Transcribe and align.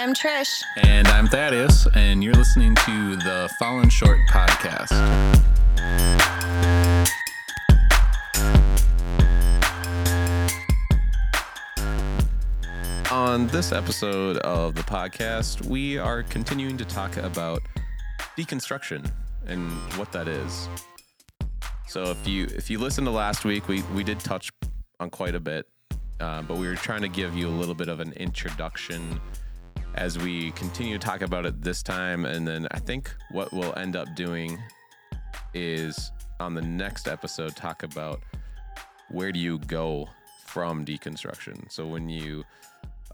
I'm 0.00 0.14
Trish. 0.14 0.62
And 0.78 1.06
I'm 1.08 1.26
Thaddeus, 1.26 1.86
and 1.94 2.24
you're 2.24 2.32
listening 2.32 2.74
to 2.74 3.16
the 3.16 3.50
Fallen 3.58 3.90
Short 3.90 4.16
podcast. 4.30 4.90
On 13.12 13.46
this 13.48 13.72
episode 13.72 14.38
of 14.38 14.74
the 14.74 14.80
podcast, 14.80 15.66
we 15.66 15.98
are 15.98 16.22
continuing 16.22 16.78
to 16.78 16.86
talk 16.86 17.18
about 17.18 17.60
deconstruction 18.38 19.06
and 19.44 19.70
what 19.98 20.10
that 20.12 20.28
is. 20.28 20.70
So 21.88 22.04
if 22.04 22.26
you 22.26 22.46
if 22.56 22.70
you 22.70 22.78
listened 22.78 23.06
to 23.06 23.10
last 23.10 23.44
week, 23.44 23.68
we 23.68 23.82
we 23.94 24.02
did 24.02 24.18
touch 24.20 24.48
on 24.98 25.10
quite 25.10 25.34
a 25.34 25.40
bit, 25.40 25.66
uh, 26.20 26.40
but 26.40 26.56
we 26.56 26.66
were 26.66 26.74
trying 26.74 27.02
to 27.02 27.08
give 27.08 27.36
you 27.36 27.48
a 27.48 27.50
little 27.50 27.74
bit 27.74 27.90
of 27.90 28.00
an 28.00 28.14
introduction 28.14 29.20
as 29.94 30.18
we 30.18 30.50
continue 30.52 30.98
to 30.98 31.04
talk 31.04 31.22
about 31.22 31.46
it 31.46 31.60
this 31.62 31.82
time. 31.82 32.24
And 32.24 32.46
then 32.46 32.68
I 32.70 32.78
think 32.78 33.14
what 33.30 33.52
we'll 33.52 33.76
end 33.76 33.96
up 33.96 34.14
doing 34.14 34.58
is 35.54 36.12
on 36.38 36.54
the 36.54 36.62
next 36.62 37.08
episode 37.08 37.56
talk 37.56 37.82
about 37.82 38.20
where 39.10 39.32
do 39.32 39.40
you 39.40 39.58
go 39.60 40.08
from 40.46 40.84
deconstruction. 40.84 41.70
So 41.70 41.86
when 41.86 42.08
you 42.08 42.44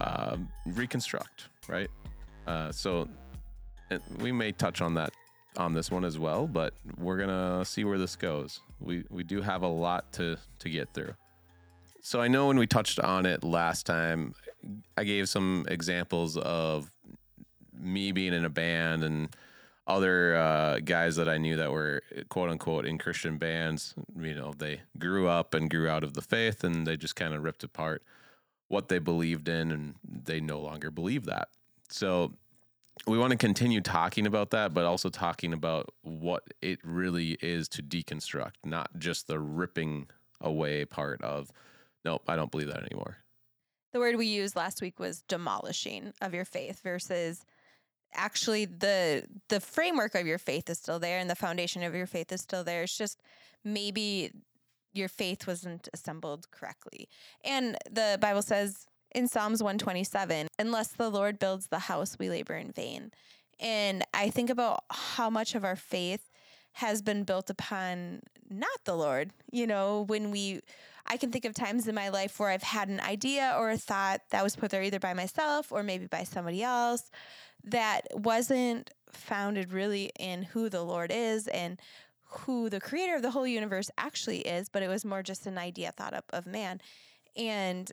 uh, 0.00 0.36
reconstruct, 0.66 1.48
right? 1.68 1.90
Uh, 2.46 2.70
so 2.70 3.08
we 4.18 4.32
may 4.32 4.52
touch 4.52 4.80
on 4.80 4.94
that 4.94 5.12
on 5.56 5.72
this 5.72 5.90
one 5.90 6.04
as 6.04 6.18
well, 6.18 6.46
but 6.46 6.74
we're 6.98 7.16
gonna 7.16 7.64
see 7.64 7.84
where 7.84 7.98
this 7.98 8.14
goes. 8.14 8.60
We 8.80 9.04
we 9.10 9.22
do 9.24 9.40
have 9.40 9.62
a 9.62 9.68
lot 9.68 10.12
to 10.14 10.36
to 10.58 10.68
get 10.68 10.92
through. 10.92 11.14
So 12.02 12.20
I 12.20 12.28
know 12.28 12.48
when 12.48 12.58
we 12.58 12.66
touched 12.66 13.00
on 13.00 13.26
it 13.26 13.42
last 13.42 13.86
time, 13.86 14.34
I 14.96 15.04
gave 15.04 15.28
some 15.28 15.64
examples 15.68 16.36
of 16.36 16.90
me 17.78 18.12
being 18.12 18.32
in 18.32 18.44
a 18.44 18.50
band 18.50 19.04
and 19.04 19.28
other 19.86 20.34
uh, 20.34 20.80
guys 20.80 21.16
that 21.16 21.28
I 21.28 21.38
knew 21.38 21.56
that 21.56 21.70
were 21.70 22.02
quote 22.28 22.50
unquote 22.50 22.86
in 22.86 22.98
Christian 22.98 23.38
bands. 23.38 23.94
You 24.18 24.34
know, 24.34 24.52
they 24.56 24.80
grew 24.98 25.28
up 25.28 25.54
and 25.54 25.70
grew 25.70 25.88
out 25.88 26.02
of 26.02 26.14
the 26.14 26.22
faith, 26.22 26.64
and 26.64 26.86
they 26.86 26.96
just 26.96 27.16
kind 27.16 27.34
of 27.34 27.42
ripped 27.42 27.62
apart 27.62 28.02
what 28.68 28.88
they 28.88 28.98
believed 28.98 29.48
in, 29.48 29.70
and 29.70 29.94
they 30.04 30.40
no 30.40 30.58
longer 30.58 30.90
believe 30.90 31.26
that. 31.26 31.48
So 31.88 32.32
we 33.06 33.18
want 33.18 33.30
to 33.30 33.36
continue 33.36 33.80
talking 33.80 34.26
about 34.26 34.50
that, 34.50 34.74
but 34.74 34.84
also 34.84 35.08
talking 35.08 35.52
about 35.52 35.90
what 36.02 36.42
it 36.60 36.80
really 36.82 37.38
is 37.40 37.68
to 37.68 37.82
deconstruct, 37.82 38.54
not 38.64 38.90
just 38.98 39.28
the 39.28 39.38
ripping 39.38 40.08
away 40.40 40.84
part 40.84 41.22
of, 41.22 41.52
nope, 42.04 42.22
I 42.26 42.34
don't 42.34 42.50
believe 42.50 42.68
that 42.68 42.82
anymore. 42.82 43.18
The 43.96 44.00
word 44.00 44.16
we 44.16 44.26
used 44.26 44.56
last 44.56 44.82
week 44.82 45.00
was 45.00 45.22
demolishing 45.22 46.12
of 46.20 46.34
your 46.34 46.44
faith 46.44 46.82
versus 46.82 47.46
actually 48.12 48.66
the 48.66 49.24
the 49.48 49.58
framework 49.58 50.14
of 50.14 50.26
your 50.26 50.36
faith 50.36 50.68
is 50.68 50.76
still 50.76 50.98
there 50.98 51.18
and 51.18 51.30
the 51.30 51.34
foundation 51.34 51.82
of 51.82 51.94
your 51.94 52.04
faith 52.04 52.30
is 52.30 52.42
still 52.42 52.62
there. 52.62 52.82
It's 52.82 52.98
just 52.98 53.22
maybe 53.64 54.32
your 54.92 55.08
faith 55.08 55.46
wasn't 55.46 55.88
assembled 55.94 56.50
correctly. 56.50 57.08
And 57.42 57.78
the 57.90 58.18
Bible 58.20 58.42
says 58.42 58.84
in 59.14 59.28
Psalms 59.28 59.62
127, 59.62 60.48
unless 60.58 60.88
the 60.88 61.08
Lord 61.08 61.38
builds 61.38 61.68
the 61.68 61.78
house, 61.78 62.18
we 62.18 62.28
labor 62.28 62.54
in 62.54 62.72
vain. 62.72 63.12
And 63.58 64.04
I 64.12 64.28
think 64.28 64.50
about 64.50 64.84
how 64.90 65.30
much 65.30 65.54
of 65.54 65.64
our 65.64 65.74
faith 65.74 66.28
has 66.74 67.00
been 67.00 67.24
built 67.24 67.48
upon 67.48 68.20
not 68.50 68.84
the 68.84 68.94
Lord. 68.94 69.30
You 69.50 69.66
know, 69.66 70.04
when 70.06 70.30
we, 70.30 70.60
I 71.08 71.16
can 71.16 71.30
think 71.30 71.44
of 71.44 71.54
times 71.54 71.86
in 71.86 71.94
my 71.94 72.08
life 72.08 72.38
where 72.38 72.50
I've 72.50 72.62
had 72.62 72.88
an 72.88 73.00
idea 73.00 73.54
or 73.58 73.70
a 73.70 73.78
thought 73.78 74.22
that 74.30 74.42
was 74.42 74.56
put 74.56 74.70
there 74.70 74.82
either 74.82 74.98
by 74.98 75.14
myself 75.14 75.70
or 75.70 75.82
maybe 75.82 76.06
by 76.06 76.24
somebody 76.24 76.62
else 76.62 77.10
that 77.64 78.06
wasn't 78.12 78.90
founded 79.12 79.72
really 79.72 80.10
in 80.18 80.42
who 80.42 80.68
the 80.68 80.82
Lord 80.82 81.10
is 81.12 81.46
and 81.48 81.80
who 82.24 82.68
the 82.68 82.80
creator 82.80 83.14
of 83.16 83.22
the 83.22 83.30
whole 83.30 83.46
universe 83.46 83.90
actually 83.96 84.40
is, 84.40 84.68
but 84.68 84.82
it 84.82 84.88
was 84.88 85.04
more 85.04 85.22
just 85.22 85.46
an 85.46 85.58
idea 85.58 85.92
thought 85.92 86.14
up 86.14 86.24
of 86.32 86.46
man. 86.46 86.80
And 87.36 87.90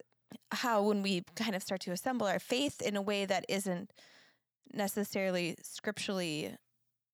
how 0.51 0.81
when 0.81 1.03
we 1.03 1.23
kind 1.35 1.55
of 1.55 1.61
start 1.61 1.81
to 1.81 1.91
assemble 1.91 2.25
our 2.25 2.39
faith 2.39 2.81
in 2.81 2.95
a 2.95 3.01
way 3.01 3.25
that 3.25 3.45
isn't 3.47 3.91
necessarily 4.73 5.55
scripturally 5.61 6.55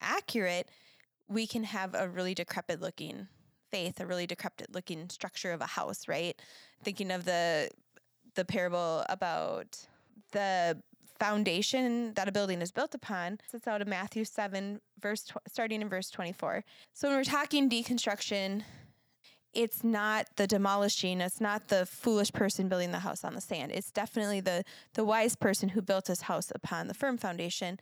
accurate, 0.02 0.70
we 1.28 1.46
can 1.46 1.66
have 1.66 1.94
a 1.94 2.08
really 2.08 2.34
decrepit 2.34 2.82
looking 2.82 3.28
faith, 3.72 4.00
a 4.00 4.06
really 4.06 4.28
decrepit 4.28 4.74
looking 4.74 5.10
structure 5.10 5.52
of 5.52 5.62
a 5.62 5.66
house, 5.66 6.08
right? 6.08 6.40
Thinking 6.84 7.12
of 7.12 7.26
the 7.26 7.70
the 8.36 8.46
parable 8.46 9.04
about 9.10 9.86
the 10.32 10.78
foundation 11.20 12.14
that 12.14 12.28
a 12.28 12.32
building 12.32 12.62
is 12.62 12.72
built 12.72 12.96
upon. 12.96 13.40
It's 13.54 13.68
out 13.68 13.82
of 13.82 13.88
Matthew 13.88 14.24
7 14.24 14.80
verse 15.02 15.24
tw- 15.24 15.38
starting 15.48 15.82
in 15.82 15.90
verse 15.90 16.10
24. 16.10 16.64
So 16.94 17.08
when 17.10 17.18
we're 17.18 17.24
talking 17.24 17.70
deconstruction, 17.70 18.64
it's 19.54 19.84
not 19.84 20.28
the 20.36 20.46
demolishing 20.46 21.22
it's 21.22 21.42
not 21.42 21.70
the 21.70 21.86
foolish 21.86 22.32
person 22.32 22.70
building 22.70 22.92
the 22.92 23.00
house 23.00 23.24
on 23.24 23.34
the 23.34 23.42
sand 23.42 23.72
it's 23.72 23.90
definitely 23.92 24.40
the 24.40 24.64
the 24.94 25.04
wise 25.04 25.36
person 25.36 25.70
who 25.70 25.82
built 25.82 26.08
his 26.08 26.22
house 26.22 26.52
upon 26.54 26.88
the 26.88 26.94
firm 26.94 27.18
foundation 27.18 27.80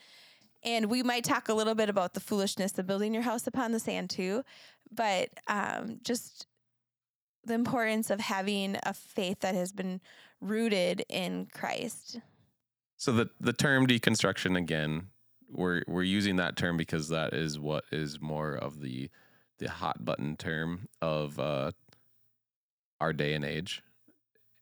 and 0.63 0.88
we 0.88 1.03
might 1.03 1.23
talk 1.23 1.50
a 1.50 1.53
little 1.53 1.75
bit 1.75 1.90
about 1.90 2.13
the 2.13 2.19
foolishness 2.19 2.78
of 2.78 2.88
building 2.88 3.13
your 3.13 3.23
house 3.23 3.47
upon 3.47 3.72
the 3.72 3.79
sand 3.79 4.09
too 4.09 4.44
but 4.91 5.29
um, 5.47 6.00
just 6.03 6.47
the 7.44 7.53
importance 7.53 8.09
of 8.09 8.19
having 8.19 8.78
a 8.84 8.94
faith 8.94 9.40
that 9.40 9.56
has 9.56 9.72
been 9.72 10.01
rooted 10.41 11.03
in 11.09 11.47
christ 11.53 12.19
so 12.97 13.12
the 13.12 13.29
the 13.40 13.53
term 13.53 13.88
deconstruction 13.88 14.57
again 14.57 15.07
we're 15.50 15.84
we're 15.88 16.03
using 16.03 16.35
that 16.38 16.57
term 16.57 16.78
because 16.78 17.09
that 17.09 17.34
is 17.34 17.59
what 17.59 17.85
is 17.91 18.19
more 18.19 18.53
of 18.53 18.81
the 18.81 19.09
the 19.59 19.69
hot 19.69 20.03
button 20.03 20.35
term 20.35 20.88
of 21.01 21.39
uh, 21.39 21.72
our 23.00 23.13
day 23.13 23.34
and 23.34 23.45
age. 23.45 23.81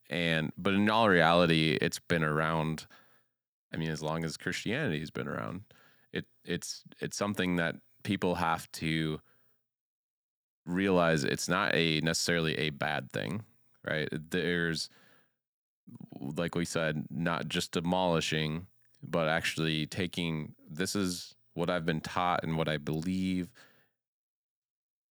And 0.09 0.51
but 0.57 0.73
in 0.73 0.89
all 0.89 1.09
reality, 1.09 1.77
it's 1.81 1.99
been 1.99 2.23
around. 2.23 2.85
I 3.73 3.77
mean, 3.77 3.89
as 3.89 4.01
long 4.01 4.23
as 4.23 4.37
Christianity 4.37 4.99
has 4.99 5.11
been 5.11 5.27
around, 5.27 5.61
it 6.15 6.25
it's 6.43 6.83
it's 6.99 7.17
something 7.17 7.57
that 7.57 7.75
people 8.03 8.35
have 8.35 8.71
to 8.73 9.19
realize 10.65 11.23
it's 11.23 11.49
not 11.49 11.75
a 11.75 12.01
necessarily 12.01 12.57
a 12.57 12.69
bad 12.71 13.11
thing, 13.11 13.43
right? 13.87 14.09
There's 14.11 14.89
like 16.19 16.55
we 16.55 16.65
said, 16.65 17.05
not 17.11 17.47
just 17.47 17.73
demolishing, 17.73 18.67
but 19.03 19.27
actually 19.27 19.85
taking 19.85 20.55
this 20.69 20.95
is 20.95 21.35
what 21.53 21.69
I've 21.69 21.85
been 21.85 22.01
taught 22.01 22.43
and 22.43 22.57
what 22.57 22.67
I 22.67 22.77
believe 22.77 23.49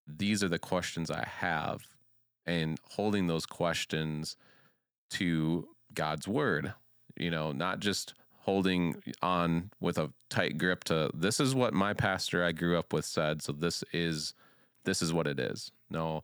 these 0.06 0.44
are 0.44 0.48
the 0.48 0.58
questions 0.58 1.10
I 1.10 1.26
have, 1.26 1.86
and 2.46 2.78
holding 2.90 3.26
those 3.26 3.46
questions 3.46 4.36
to 5.10 5.68
God's 5.94 6.28
word, 6.28 6.74
you 7.16 7.30
know, 7.30 7.52
not 7.52 7.80
just 7.80 8.14
holding 8.44 9.02
on 9.22 9.70
with 9.80 9.96
a 9.96 10.10
tight 10.28 10.58
grip 10.58 10.84
to 10.84 11.10
this 11.14 11.40
is 11.40 11.54
what 11.54 11.72
my 11.72 11.94
pastor 11.94 12.44
I 12.44 12.52
grew 12.52 12.78
up 12.78 12.92
with 12.92 13.06
said, 13.06 13.42
so 13.42 13.52
this 13.52 13.82
is 13.92 14.34
this 14.84 15.00
is 15.00 15.12
what 15.12 15.26
it 15.26 15.40
is. 15.40 15.72
No, 15.90 16.22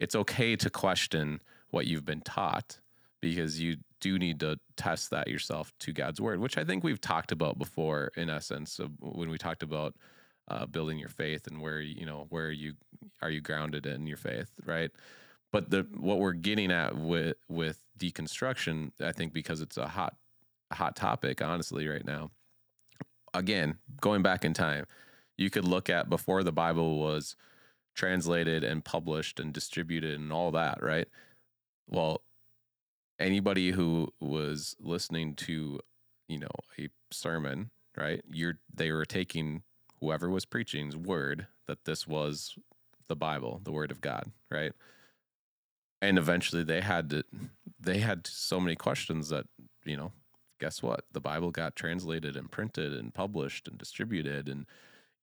it's 0.00 0.16
okay 0.16 0.56
to 0.56 0.68
question 0.68 1.40
what 1.70 1.86
you've 1.86 2.04
been 2.04 2.20
taught 2.20 2.80
because 3.20 3.60
you 3.60 3.76
do 4.00 4.18
need 4.18 4.40
to 4.40 4.58
test 4.76 5.10
that 5.10 5.28
yourself 5.28 5.72
to 5.78 5.92
God's 5.92 6.20
word, 6.20 6.40
which 6.40 6.58
I 6.58 6.64
think 6.64 6.82
we've 6.82 7.00
talked 7.00 7.30
about 7.30 7.56
before 7.58 8.10
in 8.16 8.28
essence 8.28 8.80
when 8.98 9.30
we 9.30 9.38
talked 9.38 9.62
about 9.62 9.94
uh, 10.48 10.66
building 10.66 10.98
your 10.98 11.08
faith 11.08 11.46
and 11.46 11.62
where 11.62 11.80
you 11.80 12.04
know 12.04 12.26
where 12.30 12.50
you 12.50 12.74
are 13.22 13.30
you 13.30 13.40
grounded 13.40 13.86
in 13.86 14.08
your 14.08 14.16
faith, 14.16 14.50
right? 14.66 14.90
But 15.52 15.70
the 15.70 15.86
what 15.96 16.18
we're 16.18 16.32
getting 16.32 16.72
at 16.72 16.96
with 16.96 17.36
with 17.48 17.78
deconstruction, 18.00 18.90
I 19.00 19.12
think, 19.12 19.32
because 19.32 19.60
it's 19.60 19.76
a 19.76 19.86
hot 19.86 20.16
hot 20.74 20.96
topic, 20.96 21.42
honestly, 21.42 21.86
right 21.88 22.04
now. 22.04 22.30
Again, 23.34 23.78
going 24.00 24.22
back 24.22 24.44
in 24.44 24.52
time, 24.52 24.86
you 25.36 25.50
could 25.50 25.64
look 25.66 25.88
at 25.88 26.10
before 26.10 26.42
the 26.42 26.52
Bible 26.52 26.98
was 26.98 27.36
translated 27.94 28.64
and 28.64 28.84
published 28.84 29.40
and 29.40 29.52
distributed 29.52 30.18
and 30.18 30.32
all 30.32 30.50
that, 30.52 30.82
right? 30.82 31.08
Well, 31.88 32.22
anybody 33.18 33.70
who 33.70 34.12
was 34.20 34.76
listening 34.80 35.34
to, 35.36 35.80
you 36.28 36.38
know, 36.38 36.50
a 36.78 36.88
sermon, 37.10 37.70
right? 37.96 38.22
You're 38.30 38.58
they 38.72 38.92
were 38.92 39.04
taking 39.04 39.62
whoever 40.00 40.28
was 40.28 40.44
preaching's 40.44 40.96
word 40.96 41.46
that 41.66 41.84
this 41.84 42.06
was 42.06 42.56
the 43.08 43.16
Bible, 43.16 43.60
the 43.64 43.72
word 43.72 43.90
of 43.90 44.00
God, 44.00 44.32
right? 44.50 44.72
And 46.00 46.18
eventually 46.18 46.64
they 46.64 46.80
had 46.80 47.10
to 47.10 47.24
they 47.78 47.98
had 47.98 48.26
so 48.26 48.60
many 48.60 48.76
questions 48.76 49.28
that, 49.28 49.46
you 49.84 49.96
know, 49.96 50.12
guess 50.62 50.80
what? 50.80 51.06
The 51.10 51.20
Bible 51.20 51.50
got 51.50 51.74
translated 51.74 52.36
and 52.36 52.48
printed 52.48 52.92
and 52.92 53.12
published 53.12 53.66
and 53.66 53.76
distributed 53.76 54.48
and 54.48 54.64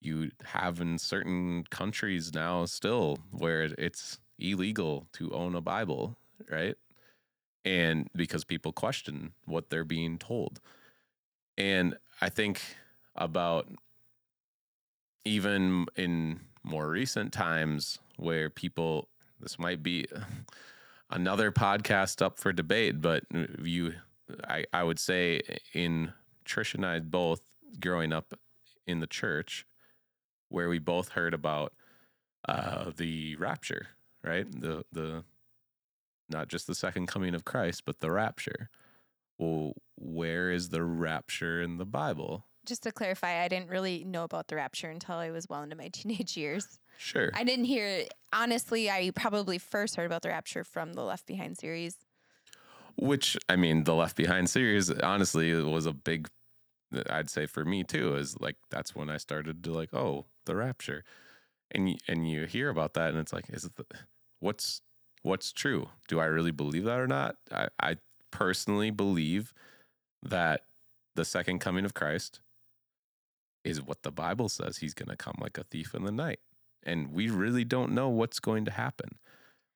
you 0.02 0.32
have 0.44 0.82
in 0.82 0.98
certain 0.98 1.64
countries 1.70 2.34
now 2.34 2.66
still 2.66 3.20
where 3.32 3.64
it's 3.78 4.20
illegal 4.38 5.08
to 5.14 5.32
own 5.32 5.56
a 5.56 5.62
Bible, 5.62 6.18
right? 6.52 6.76
And 7.64 8.10
because 8.14 8.44
people 8.44 8.74
question 8.74 9.32
what 9.46 9.70
they're 9.70 9.86
being 9.86 10.18
told. 10.18 10.60
And 11.58 11.98
I 12.20 12.28
think 12.28 12.62
about 13.16 13.70
even 15.24 15.86
in 15.96 16.42
more 16.64 16.90
recent 16.90 17.32
times 17.32 18.00
where 18.18 18.50
people 18.50 19.08
this 19.40 19.58
might 19.58 19.82
be 19.82 20.06
another 21.10 21.50
podcast 21.50 22.22
up 22.22 22.40
for 22.40 22.52
debate, 22.52 23.00
but 23.00 23.24
you 23.64 23.94
I, 24.48 24.66
I 24.74 24.84
would 24.84 25.00
say 25.00 25.42
in 25.74 26.14
Trish 26.46 26.76
and 26.76 26.86
I 26.86 27.00
both 27.00 27.42
growing 27.80 28.14
up 28.14 28.34
in 28.88 29.00
the 29.00 29.08
church 29.08 29.66
where 30.50 30.70
we 30.70 30.80
both 30.80 31.10
heard 31.10 31.34
about 31.34 31.74
uh, 32.48 32.92
the 32.96 33.36
rapture, 33.36 33.88
right? 34.24 34.50
The 34.50 34.84
the 34.92 35.24
not 36.30 36.48
just 36.48 36.68
the 36.68 36.76
second 36.76 37.08
coming 37.08 37.34
of 37.34 37.46
Christ, 37.46 37.84
but 37.86 38.00
the 38.00 38.12
rapture. 38.12 38.70
Well, 39.38 39.74
where 39.96 40.52
is 40.52 40.70
the 40.70 40.84
rapture 40.84 41.62
in 41.62 41.78
the 41.78 41.86
Bible? 41.86 42.46
Just 42.66 42.84
to 42.84 42.92
clarify, 42.92 43.42
I 43.42 43.48
didn't 43.48 43.70
really 43.70 44.04
know 44.04 44.24
about 44.24 44.48
the 44.48 44.56
rapture 44.56 44.90
until 44.90 45.16
I 45.16 45.32
was 45.32 45.48
well 45.50 45.64
into 45.64 45.76
my 45.76 45.88
teenage 45.94 46.38
years. 46.38 46.80
Sure. 46.98 47.32
I 47.34 47.44
didn't 47.44 47.66
hear 47.66 47.88
it. 47.88 48.14
honestly, 48.34 48.92
I 48.92 49.12
probably 49.16 49.58
first 49.58 49.96
heard 49.96 50.06
about 50.06 50.22
the 50.22 50.30
rapture 50.30 50.64
from 50.64 50.94
the 50.94 51.04
Left 51.04 51.26
Behind 51.26 51.58
series. 51.58 51.96
Which 53.02 53.38
I 53.48 53.56
mean, 53.56 53.86
the 53.86 53.96
Left 53.96 54.16
Behind 54.16 54.50
series 54.50 54.92
honestly 54.92 55.54
was 55.54 55.86
a 55.86 55.94
big 55.94 56.30
I'd 57.10 57.30
say 57.30 57.46
for 57.46 57.64
me 57.66 57.84
too 57.84 58.16
is 58.16 58.40
like 58.40 58.56
that's 58.70 58.96
when 58.96 59.10
I 59.10 59.18
started 59.18 59.64
to 59.64 59.72
like, 59.72 59.94
oh, 59.94 60.26
the 60.46 60.56
rapture. 60.56 61.04
And 61.72 62.00
and 62.08 62.30
you 62.30 62.46
hear 62.46 62.70
about 62.70 62.94
that 62.96 63.10
and 63.10 63.20
it's 63.20 63.34
like 63.34 63.50
is 63.50 63.66
it 63.66 63.76
the, 63.76 63.86
what's 64.40 64.82
what's 65.22 65.52
true? 65.52 65.90
Do 66.08 66.20
I 66.20 66.26
really 66.26 66.52
believe 66.52 66.86
that 66.86 67.00
or 67.00 67.08
not? 67.08 67.38
I, 67.52 67.68
I 67.82 67.98
personally 68.32 68.92
believe 68.92 69.54
that 70.24 70.62
the 71.16 71.26
second 71.26 71.60
coming 71.60 71.86
of 71.86 71.94
Christ 71.94 72.42
is 73.64 73.82
what 73.82 74.04
the 74.04 74.12
Bible 74.12 74.50
says 74.50 74.78
he's 74.78 74.94
going 74.94 75.10
to 75.10 75.16
come 75.16 75.36
like 75.40 75.58
a 75.58 75.64
thief 75.64 75.94
in 75.94 76.04
the 76.04 76.12
night. 76.12 76.40
And 76.84 77.12
we 77.12 77.30
really 77.30 77.66
don't 77.66 77.92
know 77.92 78.10
what's 78.10 78.40
going 78.40 78.66
to 78.66 78.72
happen. 78.72 79.18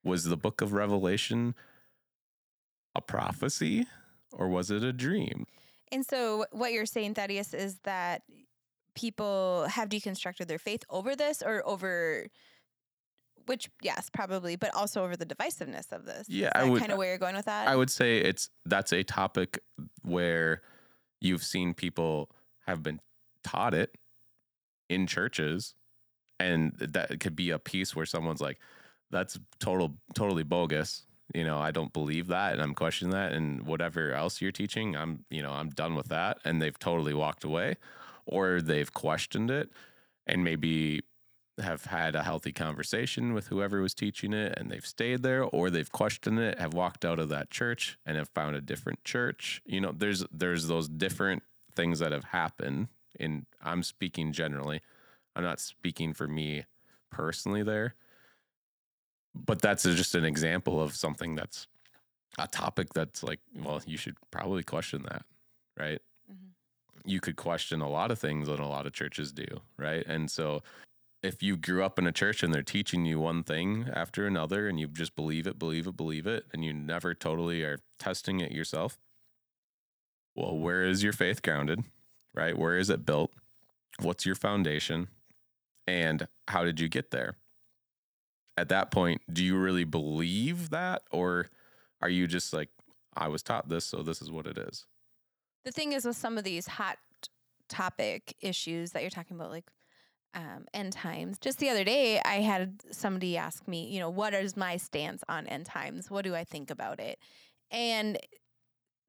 Was 0.04 0.26
the 0.26 0.38
book 0.38 0.62
of 0.62 0.74
Revelation 0.74 1.56
a 2.96 3.02
prophecy 3.02 3.88
or 4.32 4.48
was 4.48 4.72
it 4.72 4.84
a 4.84 4.94
dream? 4.94 5.46
And 5.92 6.06
so, 6.06 6.46
what 6.52 6.74
you're 6.74 6.88
saying, 6.88 7.14
Thaddeus, 7.14 7.54
is 7.54 7.78
that 7.84 8.24
people 8.96 9.66
have 9.70 9.90
deconstructed 9.90 10.48
their 10.48 10.60
faith 10.60 10.84
over 10.90 11.16
this 11.16 11.42
or 11.42 11.68
over 11.68 12.28
which 13.46 13.70
yes 13.82 14.10
probably 14.10 14.56
but 14.56 14.74
also 14.74 15.04
over 15.04 15.18
the 15.18 15.26
divisiveness 15.26 15.92
of 15.92 16.06
this. 16.06 16.28
Yeah 16.30 16.52
i 16.56 16.64
would 16.64 16.80
kind 16.80 16.92
of 16.92 16.98
where 16.98 17.10
you're 17.10 17.18
going 17.18 17.36
with 17.36 17.46
that? 17.46 17.68
I 17.68 17.76
would 17.76 17.90
say 17.90 18.20
it's 18.20 18.50
that's 18.66 18.94
a 18.94 19.04
topic 19.04 19.60
where 20.04 20.62
you've 21.20 21.44
seen 21.44 21.74
people 21.74 22.30
have 22.66 22.84
been 22.84 23.00
taught 23.44 23.74
it 23.74 23.98
in 24.90 25.08
churches 25.08 25.74
and 26.40 26.74
that 26.80 27.20
could 27.20 27.36
be 27.36 27.50
a 27.50 27.60
piece 27.60 27.96
where 27.96 28.06
someone's 28.06 28.42
like 28.42 28.60
that's 29.12 29.40
total 29.60 29.96
totally 30.14 30.44
bogus 30.44 31.06
you 31.34 31.44
know 31.44 31.60
i 31.60 31.72
don't 31.72 31.94
believe 31.94 32.28
that 32.28 32.54
and 32.54 32.62
i'm 32.62 32.76
questioning 32.76 33.14
that 33.14 33.32
and 33.34 33.66
whatever 33.66 34.14
else 34.14 34.42
you're 34.42 34.52
teaching 34.52 34.96
i'm 34.96 35.26
you 35.30 35.42
know 35.42 35.52
i'm 35.52 35.70
done 35.70 35.96
with 35.96 36.10
that 36.10 36.38
and 36.46 36.62
they've 36.62 36.80
totally 36.80 37.14
walked 37.14 37.44
away 37.44 37.76
or 38.26 38.62
they've 38.62 38.94
questioned 38.94 39.52
it 39.52 39.70
and 40.26 40.44
maybe 40.44 41.02
have 41.62 41.86
had 41.86 42.16
a 42.16 42.24
healthy 42.24 42.52
conversation 42.52 43.34
with 43.34 43.48
whoever 43.48 43.82
was 43.82 43.94
teaching 43.94 44.34
it 44.34 44.58
and 44.58 44.72
they've 44.72 44.86
stayed 44.86 45.22
there 45.22 45.44
or 45.44 45.70
they've 45.70 45.92
questioned 45.92 46.40
it 46.40 46.58
have 46.58 46.74
walked 46.74 47.06
out 47.06 47.20
of 47.20 47.30
that 47.30 47.52
church 47.52 47.98
and 48.06 48.18
have 48.18 48.30
found 48.30 48.56
a 48.56 48.62
different 48.62 49.04
church. 49.04 49.62
You 49.66 49.82
know 49.82 49.94
there's 49.96 50.26
there's 50.32 50.68
those 50.68 50.90
different 50.90 51.44
things 51.76 52.00
that 52.00 52.12
have 52.12 52.26
happened 52.26 52.88
and 53.20 53.46
I'm 53.62 53.84
speaking 53.84 54.34
generally. 54.34 54.82
I'm 55.36 55.44
not 55.44 55.60
speaking 55.60 56.14
for 56.14 56.28
me 56.28 56.66
personally 57.12 57.62
there 57.62 57.94
but 59.34 59.62
that's 59.62 59.84
just 59.84 60.16
an 60.16 60.26
example 60.26 60.82
of 60.82 60.96
something 60.96 61.36
that's 61.36 61.68
a 62.40 62.48
topic 62.48 62.94
that's 62.94 63.24
like 63.24 63.40
well 63.64 63.82
you 63.86 63.98
should 63.98 64.16
probably 64.32 64.64
question 64.64 65.04
that 65.04 65.24
right 65.78 66.02
mm-hmm. 66.32 67.10
you 67.10 67.20
could 67.20 67.36
question 67.36 67.82
a 67.82 67.90
lot 67.90 68.12
of 68.12 68.20
things 68.20 68.48
that 68.48 68.60
a 68.60 68.68
lot 68.68 68.86
of 68.86 68.94
churches 68.94 69.32
do 69.32 69.46
right 69.78 70.06
and 70.08 70.32
so 70.32 70.62
if 71.24 71.42
you 71.42 71.56
grew 71.56 71.84
up 71.84 71.98
in 71.98 72.06
a 72.06 72.12
church 72.12 72.44
and 72.44 72.54
they're 72.54 72.62
teaching 72.62 73.06
you 73.06 73.18
one 73.18 73.44
thing 73.44 73.90
after 73.94 74.28
another 74.28 74.68
and 74.68 74.78
you 74.78 74.88
just 74.88 75.16
believe 75.16 75.48
it, 75.48 75.58
believe 75.58 75.88
it, 75.88 75.96
believe 75.96 76.28
it, 76.28 76.46
and 76.52 76.66
you 76.66 76.74
never 76.74 77.14
totally 77.14 77.64
are 77.64 77.80
testing 77.98 78.42
it 78.42 78.52
yourself, 78.52 78.98
well, 80.36 80.58
where 80.58 80.84
is 80.84 81.02
your 81.02 81.14
faith 81.14 81.42
grounded? 81.42 81.86
Right? 82.36 82.58
Where 82.58 82.78
is 82.78 82.90
it 82.90 83.06
built? 83.06 83.32
What's 84.00 84.26
your 84.26 84.36
foundation? 84.36 85.08
And 85.88 86.28
how 86.50 86.66
did 86.66 86.80
you 86.80 86.90
get 86.90 87.12
there? 87.12 87.38
At 88.58 88.70
that 88.70 88.92
point, 88.92 89.22
do 89.32 89.44
you 89.44 89.58
really 89.58 89.84
believe 89.84 90.70
that? 90.70 91.04
Or 91.12 91.50
are 92.02 92.10
you 92.10 92.28
just 92.28 92.54
like, 92.54 92.70
I 93.16 93.28
was 93.28 93.44
taught 93.44 93.70
this, 93.70 93.86
so 93.86 94.04
this 94.04 94.22
is 94.22 94.32
what 94.32 94.48
it 94.48 94.58
is? 94.58 94.86
The 95.66 95.72
thing 95.72 95.94
is, 95.94 96.06
with 96.06 96.18
some 96.18 96.38
of 96.38 96.44
these 96.44 96.68
hot 96.68 96.98
topic 97.70 98.36
issues 98.42 98.92
that 98.92 99.02
you're 99.02 99.10
talking 99.10 99.38
about, 99.38 99.50
like 99.50 99.72
um, 100.36 100.66
end 100.74 100.94
times. 100.94 101.38
Just 101.38 101.60
the 101.60 101.70
other 101.70 101.84
day, 101.84 102.20
I 102.24 102.36
had 102.36 102.82
somebody 102.92 103.38
ask 103.38 103.68
me, 103.68 103.88
you 103.88 104.00
know, 104.00 104.10
what 104.10 104.34
is 104.34 104.58
my 104.58 104.78
stance 104.78 105.24
on 105.30 105.48
end 105.48 105.66
times? 105.66 106.10
What 106.10 106.24
do 106.24 106.36
I 106.36 106.44
think 106.44 106.70
about 106.70 107.00
it? 107.00 107.20
And 107.72 108.18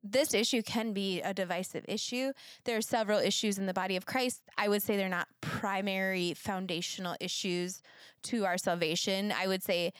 this 0.04 0.34
issue 0.34 0.62
can 0.62 0.92
be 0.92 1.22
a 1.22 1.32
divisive 1.32 1.84
issue. 1.88 2.32
There 2.64 2.76
are 2.76 2.82
several 2.82 3.18
issues 3.18 3.56
in 3.56 3.64
the 3.64 3.72
body 3.72 3.96
of 3.96 4.04
Christ. 4.04 4.42
I 4.58 4.68
would 4.68 4.82
say 4.82 4.96
they're 4.96 5.08
not 5.08 5.28
primary 5.40 6.34
foundational 6.34 7.16
issues 7.20 7.80
to 8.24 8.44
our 8.44 8.58
salvation. 8.58 9.32
I 9.32 9.46
would 9.46 9.62
say 9.62 9.94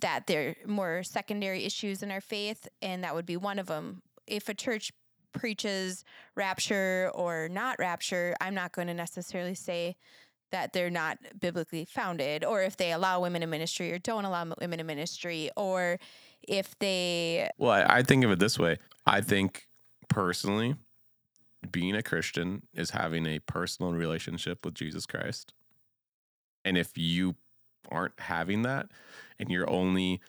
that 0.00 0.26
they're 0.26 0.56
more 0.66 1.02
secondary 1.02 1.64
issues 1.64 2.02
in 2.02 2.10
our 2.10 2.20
faith, 2.20 2.68
and 2.82 3.02
that 3.02 3.14
would 3.14 3.26
be 3.26 3.38
one 3.38 3.58
of 3.58 3.66
them. 3.66 4.02
If 4.26 4.48
a 4.48 4.54
church 4.54 4.92
preaches 5.32 6.04
rapture 6.36 7.10
or 7.14 7.48
not 7.48 7.78
rapture, 7.78 8.36
I'm 8.40 8.54
not 8.54 8.72
going 8.72 8.88
to 8.88 8.94
necessarily 8.94 9.54
say 9.54 9.96
that 10.50 10.74
they're 10.74 10.90
not 10.90 11.16
biblically 11.40 11.86
founded, 11.86 12.44
or 12.44 12.62
if 12.62 12.76
they 12.76 12.92
allow 12.92 13.20
women 13.20 13.42
in 13.42 13.48
ministry 13.48 13.90
or 13.90 13.98
don't 13.98 14.26
allow 14.26 14.44
women 14.60 14.80
in 14.80 14.86
ministry, 14.86 15.50
or 15.56 15.98
if 16.46 16.78
they. 16.78 17.48
Well, 17.58 17.86
I, 17.88 18.02
think 18.02 18.24
of 18.24 18.30
it 18.30 18.38
this 18.38 18.58
way 18.58 18.78
I 19.06 19.20
think 19.20 19.66
personally, 20.08 20.76
being 21.70 21.94
a 21.94 22.02
Christian 22.02 22.62
is 22.74 22.90
having 22.90 23.26
a 23.26 23.38
personal 23.40 23.92
relationship 23.92 24.64
with 24.64 24.74
Jesus 24.74 25.06
Christ. 25.06 25.52
And 26.64 26.76
if 26.78 26.96
you 26.96 27.36
aren't 27.90 28.18
having 28.20 28.62
that 28.62 28.88
and 29.38 29.50
your 29.50 29.68
only 29.68 30.20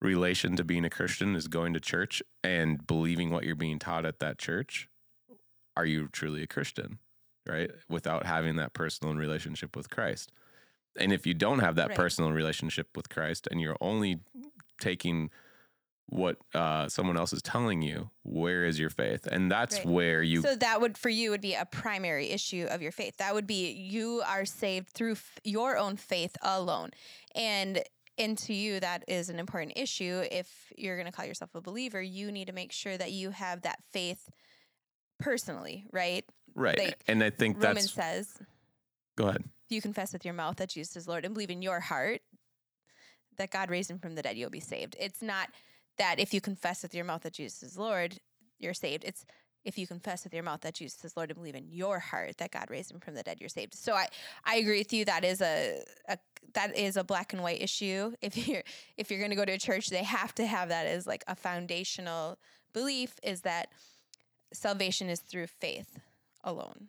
relation 0.00 0.56
to 0.56 0.64
being 0.64 0.84
a 0.84 0.90
Christian 0.90 1.34
is 1.34 1.48
going 1.48 1.74
to 1.74 1.80
church 1.80 2.22
and 2.44 2.86
believing 2.86 3.30
what 3.30 3.44
you're 3.44 3.54
being 3.56 3.78
taught 3.78 4.04
at 4.04 4.20
that 4.20 4.38
church, 4.38 4.88
are 5.76 5.86
you 5.86 6.08
truly 6.08 6.42
a 6.42 6.46
Christian? 6.46 6.98
right? 7.46 7.70
Without 7.88 8.26
having 8.26 8.56
that 8.56 8.72
personal 8.72 9.14
relationship 9.14 9.76
with 9.76 9.88
Christ. 9.88 10.32
And 10.98 11.12
if 11.12 11.26
you 11.26 11.34
don't 11.34 11.60
have 11.60 11.76
that 11.76 11.88
right. 11.88 11.96
personal 11.96 12.32
relationship 12.32 12.88
with 12.96 13.08
Christ 13.08 13.46
and 13.50 13.60
you're 13.60 13.76
only 13.80 14.20
taking 14.80 15.30
what 16.08 16.36
uh, 16.54 16.88
someone 16.88 17.16
else 17.16 17.32
is 17.32 17.42
telling 17.42 17.82
you, 17.82 18.10
where 18.22 18.64
is 18.64 18.78
your 18.78 18.90
faith? 18.90 19.26
And 19.26 19.50
that's 19.50 19.78
right. 19.78 19.86
where 19.86 20.22
you. 20.22 20.40
So 20.40 20.54
that 20.54 20.80
would, 20.80 20.96
for 20.96 21.08
you, 21.08 21.30
would 21.30 21.40
be 21.40 21.54
a 21.54 21.64
primary 21.64 22.30
issue 22.30 22.66
of 22.70 22.80
your 22.80 22.92
faith. 22.92 23.16
That 23.16 23.34
would 23.34 23.46
be 23.46 23.72
you 23.72 24.22
are 24.26 24.44
saved 24.44 24.90
through 24.90 25.12
f- 25.12 25.40
your 25.42 25.76
own 25.76 25.96
faith 25.96 26.36
alone. 26.42 26.90
And 27.34 27.82
and 28.18 28.38
to 28.38 28.54
you 28.54 28.80
that 28.80 29.04
is 29.08 29.28
an 29.28 29.38
important 29.38 29.74
issue 29.76 30.22
if 30.30 30.72
you're 30.78 30.96
going 30.96 31.04
to 31.04 31.12
call 31.12 31.26
yourself 31.26 31.54
a 31.54 31.60
believer 31.60 32.00
you 32.00 32.32
need 32.32 32.46
to 32.46 32.54
make 32.54 32.72
sure 32.72 32.96
that 32.96 33.12
you 33.12 33.28
have 33.28 33.60
that 33.60 33.76
faith 33.92 34.30
personally 35.18 35.84
right 35.92 36.24
Right. 36.56 36.78
Like, 36.78 37.04
and 37.06 37.22
I 37.22 37.30
think 37.30 37.56
Roman 37.56 37.74
that's 37.74 37.92
says. 37.92 38.38
Go 39.16 39.28
ahead. 39.28 39.44
If 39.68 39.74
you 39.74 39.82
confess 39.82 40.12
with 40.12 40.24
your 40.24 40.34
mouth 40.34 40.56
that 40.56 40.70
Jesus 40.70 40.96
is 40.96 41.08
Lord 41.08 41.24
and 41.24 41.34
believe 41.34 41.50
in 41.50 41.62
your 41.62 41.80
heart 41.80 42.22
that 43.36 43.50
God 43.50 43.70
raised 43.70 43.90
him 43.90 43.98
from 43.98 44.14
the 44.14 44.22
dead, 44.22 44.36
you'll 44.36 44.50
be 44.50 44.60
saved. 44.60 44.96
It's 44.98 45.22
not 45.22 45.50
that 45.98 46.18
if 46.18 46.34
you 46.34 46.40
confess 46.40 46.82
with 46.82 46.94
your 46.94 47.04
mouth 47.04 47.22
that 47.22 47.32
Jesus 47.32 47.62
is 47.62 47.78
Lord, 47.78 48.18
you're 48.58 48.74
saved. 48.74 49.04
It's 49.04 49.24
if 49.64 49.76
you 49.76 49.86
confess 49.86 50.22
with 50.22 50.32
your 50.32 50.44
mouth 50.44 50.60
that 50.60 50.74
Jesus 50.74 51.04
is 51.04 51.16
Lord 51.16 51.30
and 51.30 51.36
believe 51.36 51.56
in 51.56 51.66
your 51.68 51.98
heart 51.98 52.38
that 52.38 52.52
God 52.52 52.70
raised 52.70 52.92
him 52.92 53.00
from 53.00 53.14
the 53.14 53.24
dead, 53.24 53.38
you're 53.40 53.48
saved. 53.48 53.74
So 53.74 53.94
I, 53.94 54.06
I 54.44 54.56
agree 54.56 54.78
with 54.78 54.92
you. 54.92 55.04
That 55.04 55.24
is 55.24 55.42
a, 55.42 55.82
a 56.08 56.16
that 56.54 56.76
is 56.76 56.96
a 56.96 57.02
black 57.02 57.32
and 57.32 57.42
white 57.42 57.60
issue. 57.60 58.12
If 58.22 58.48
you're 58.48 58.62
if 58.96 59.10
you're 59.10 59.18
going 59.18 59.30
to 59.30 59.36
go 59.36 59.44
to 59.44 59.52
a 59.52 59.58
church, 59.58 59.88
they 59.90 60.04
have 60.04 60.34
to 60.36 60.46
have 60.46 60.68
that 60.68 60.86
as 60.86 61.06
like 61.06 61.24
a 61.26 61.34
foundational 61.34 62.38
belief. 62.72 63.16
Is 63.24 63.40
that 63.40 63.72
salvation 64.52 65.08
is 65.08 65.18
through 65.18 65.48
faith 65.48 65.98
alone. 66.44 66.88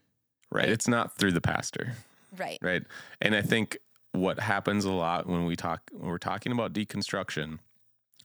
Right. 0.51 0.62
right. 0.62 0.70
It's 0.70 0.88
not 0.88 1.18
through 1.18 1.32
the 1.32 1.42
pastor. 1.42 1.94
Right. 2.38 2.60
Right. 2.62 2.84
And 3.22 3.36
I 3.36 3.42
think 3.42 3.80
what 4.17 4.39
happens 4.39 4.86
a 4.86 4.91
lot 4.91 5.27
when 5.27 5.45
we 5.45 5.55
talk 5.55 5.89
when 5.91 6.09
we're 6.09 6.17
talking 6.17 6.51
about 6.51 6.74
deconstruction, 6.74 7.59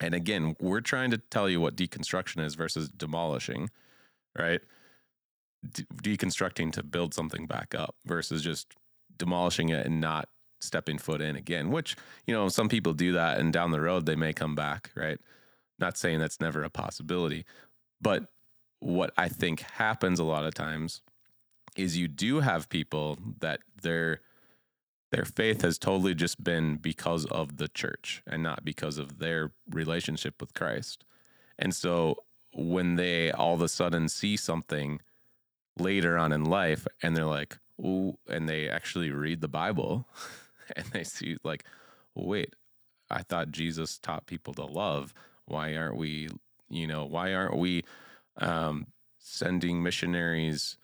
and 0.00 0.14
again, 0.14 0.56
we're 0.61 0.80
trying 0.80 1.11
to 1.11 1.18
tell 1.18 1.49
you 1.49 1.61
what 1.61 1.76
deconstruction 1.76 2.44
is 2.44 2.54
versus 2.54 2.88
demolishing, 2.88 3.70
right? 4.38 4.61
de- 5.70 5.84
deconstructing 5.84 6.72
to 6.72 6.82
build 6.82 7.14
something 7.14 7.46
back 7.46 7.75
up 7.75 7.94
versus 8.04 8.42
just 8.42 8.75
demolishing 9.18 9.68
it 9.68 9.87
and 9.87 10.00
not 10.00 10.28
stepping 10.61 10.99
foot 10.99 11.20
in 11.20 11.37
again, 11.37 11.70
which, 11.70 11.96
you 12.26 12.34
know, 12.34 12.49
some 12.49 12.68
people 12.68 12.92
do 12.92 13.12
that 13.12 13.38
and 13.38 13.52
down 13.52 13.70
the 13.70 13.80
road 13.80 14.06
they 14.06 14.16
may 14.16 14.32
come 14.32 14.54
back, 14.54 14.90
right? 14.94 15.18
Not 15.78 15.96
saying 15.96 16.20
that's 16.20 16.40
never 16.40 16.62
a 16.62 16.70
possibility, 16.70 17.44
but 18.00 18.26
what 18.80 19.12
I 19.16 19.28
think 19.28 19.61
happens 19.61 20.18
a 20.18 20.25
lot 20.25 20.44
of 20.44 20.54
times 20.54 21.02
is 21.76 21.96
you 21.96 22.08
do 22.08 22.40
have 22.40 22.68
people 22.68 23.18
that 23.40 23.61
their 23.82 24.20
their 25.12 25.26
faith 25.26 25.61
has 25.61 25.78
totally 25.78 26.14
just 26.14 26.42
been 26.42 26.76
because 26.76 27.26
of 27.26 27.59
the 27.59 27.69
church 27.69 28.23
and 28.26 28.42
not 28.42 28.64
because 28.64 28.97
of 28.97 29.19
their 29.19 29.52
relationship 29.71 30.40
with 30.40 30.54
Christ. 30.54 31.04
And 31.59 31.75
so 31.75 32.16
when 32.54 32.97
they 32.97 33.31
all 33.31 33.54
of 33.54 33.61
a 33.61 33.69
sudden 33.69 34.09
see 34.09 34.38
something 34.38 35.00
later 35.78 36.16
on 36.16 36.33
in 36.33 36.45
life 36.45 36.87
and 37.02 37.14
they're 37.14 37.26
like, 37.26 37.59
"Ooh," 37.78 38.19
and 38.26 38.49
they 38.49 38.69
actually 38.69 39.11
read 39.11 39.42
the 39.42 39.49
Bible 39.49 40.07
and 40.76 40.87
they 40.87 41.04
see 41.04 41.37
like, 41.45 41.64
"Wait, 42.14 42.54
I 43.11 43.23
thought 43.23 43.50
Jesus 43.50 43.99
taught 43.99 44.26
people 44.26 44.54
to 44.54 44.64
love. 44.64 45.12
Why 45.45 45.76
aren't 45.76 45.97
we, 45.97 46.31
you 46.71 46.87
know, 46.87 47.04
why 47.04 47.35
aren't 47.35 47.59
we 47.59 47.85
um, 48.38 48.87
sending 49.19 49.83
missionaries 49.83 50.78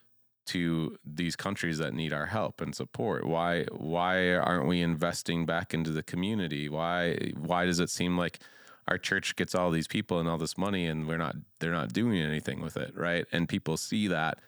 to 0.49 0.97
these 1.05 1.35
countries 1.35 1.77
that 1.77 1.93
need 1.93 2.13
our 2.13 2.27
help 2.27 2.61
and 2.61 2.73
support? 2.75 3.25
Why 3.25 3.65
why 3.71 4.35
aren't 4.35 4.67
we 4.67 4.81
investing 4.81 5.45
back 5.45 5.73
into 5.73 5.91
the 5.91 6.03
community? 6.03 6.69
Why 6.69 7.31
why 7.35 7.65
does 7.65 7.79
it 7.79 7.89
seem 7.89 8.17
like 8.17 8.39
our 8.87 8.97
church 8.97 9.35
gets 9.35 9.53
all 9.53 9.71
these 9.71 9.87
people 9.87 10.19
and 10.19 10.27
all 10.27 10.37
this 10.37 10.57
money 10.57 10.87
and 10.87 11.07
we're 11.07 11.17
not 11.17 11.35
they're 11.59 11.71
not 11.71 11.93
doing 11.93 12.19
anything 12.19 12.61
with 12.61 12.77
it, 12.77 12.93
right? 12.95 13.25
And 13.31 13.47
people 13.47 13.77
see 13.77 14.07
that 14.07 14.39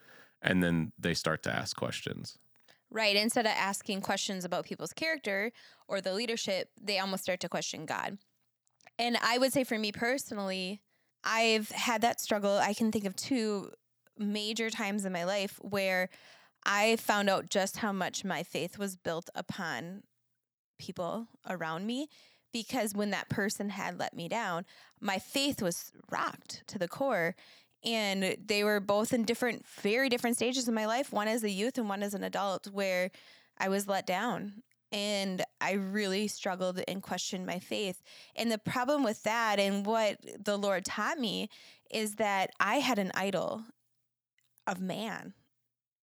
and 0.42 0.64
then 0.64 0.92
they 0.98 1.14
start 1.14 1.44
to 1.44 1.56
ask 1.56 1.76
questions. 1.76 2.38
Right. 2.90 3.16
Instead 3.16 3.46
of 3.46 3.54
asking 3.56 4.02
questions 4.02 4.44
about 4.44 4.66
people's 4.66 4.92
character 4.92 5.52
or 5.88 6.02
the 6.02 6.14
leadership, 6.14 6.70
they 6.80 7.00
almost 7.00 7.24
start 7.24 7.40
to 7.42 7.50
question 7.50 7.86
God. 7.86 8.18
And 9.00 9.18
I 9.22 9.38
would 9.38 9.54
say 9.54 9.64
for 9.64 9.80
me 9.80 9.92
personally, 9.92 10.82
I've 11.24 11.70
had 11.70 12.02
that 12.02 12.20
struggle. 12.20 12.58
I 12.58 12.74
can 12.74 12.92
think 12.92 13.06
of 13.06 13.16
two 13.16 13.72
major 14.18 14.70
times 14.70 15.06
in 15.06 15.14
my 15.14 15.24
life 15.24 15.60
where 15.62 16.10
I 16.64 16.96
found 16.98 17.30
out 17.30 17.50
just 17.50 17.78
how 17.78 17.92
much 17.92 18.24
my 18.24 18.44
faith 18.44 18.78
was 18.78 18.96
built 18.96 19.30
upon 19.34 20.04
people 20.78 21.28
around 21.50 21.86
me 21.86 22.08
because 22.52 22.94
when 22.94 23.12
that 23.12 23.30
person 23.30 23.70
had 23.70 24.00
let 24.00 24.16
me 24.16 24.28
down, 24.28 24.66
my 25.00 25.20
faith 25.20 25.62
was 25.62 25.92
rocked 26.12 26.64
to 26.68 26.78
the 26.78 26.88
core. 26.88 27.36
And 27.84 28.36
they 28.46 28.64
were 28.64 28.80
both 28.80 29.14
in 29.14 29.24
different, 29.24 29.66
very 29.82 30.10
different 30.10 30.36
stages 30.36 30.68
of 30.68 30.74
my 30.74 30.86
life 30.86 31.12
one 31.12 31.28
as 31.28 31.44
a 31.44 31.50
youth 31.50 31.78
and 31.78 31.90
one 31.90 32.04
as 32.04 32.14
an 32.14 32.24
adult, 32.24 32.68
where 32.68 33.10
I 33.58 33.70
was 33.70 33.88
let 33.88 34.06
down. 34.06 34.62
And 34.92 35.44
I 35.62 35.74
really 35.74 36.28
struggled 36.28 36.82
and 36.88 37.02
questioned 37.02 37.46
my 37.46 37.60
faith. 37.60 38.04
And 38.36 38.52
the 38.52 38.58
problem 38.58 39.04
with 39.04 39.24
that, 39.24 39.60
and 39.60 39.86
what 39.86 40.18
the 40.44 40.58
Lord 40.58 40.86
taught 40.86 41.18
me, 41.18 41.50
is 41.90 42.16
that 42.16 42.52
I 42.60 42.76
had 42.76 43.00
an 43.00 43.12
idol 43.16 43.64
of 44.68 44.80
man. 44.80 45.34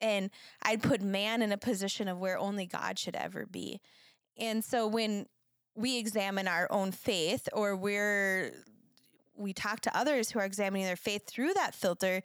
And 0.01 0.31
I'd 0.63 0.83
put 0.83 1.03
man 1.03 1.43
in 1.43 1.53
a 1.53 1.59
position 1.59 2.09
of 2.09 2.19
where 2.19 2.39
only 2.39 2.67
God 2.67 2.99
should 2.99 3.17
ever 3.17 3.47
be. 3.47 3.81
And 4.37 4.65
so 4.65 4.87
when 4.87 5.27
we 5.75 5.99
examine 5.99 6.49
our 6.49 6.71
own 6.71 6.93
faith 6.93 7.49
or 7.53 7.77
we're 7.77 8.53
we 9.37 9.53
talk 9.53 9.81
to 9.81 9.97
others 9.97 10.31
who 10.31 10.41
are 10.41 10.45
examining 10.45 10.85
their 10.85 10.97
faith 10.97 11.27
through 11.27 11.55
that 11.55 11.75
filter 11.75 12.23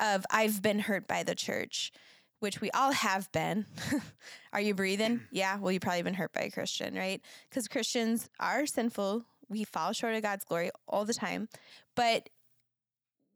of 0.00 0.26
I've 0.30 0.60
been 0.60 0.80
hurt 0.80 1.06
by 1.06 1.22
the 1.22 1.34
church, 1.34 1.92
which 2.40 2.60
we 2.60 2.70
all 2.72 2.92
have 2.92 3.30
been. 3.30 3.66
are 4.52 4.60
you 4.60 4.74
breathing? 4.74 5.18
Mm. 5.18 5.26
Yeah, 5.30 5.58
well, 5.58 5.70
you've 5.70 5.82
probably 5.82 6.02
been 6.02 6.14
hurt 6.14 6.32
by 6.32 6.42
a 6.42 6.50
Christian, 6.50 6.94
right? 6.94 7.22
Because 7.48 7.68
Christians 7.68 8.28
are 8.40 8.66
sinful. 8.66 9.24
We 9.48 9.62
fall 9.62 9.92
short 9.92 10.14
of 10.14 10.22
God's 10.22 10.44
glory 10.44 10.70
all 10.88 11.04
the 11.04 11.14
time. 11.14 11.48
But 11.94 12.28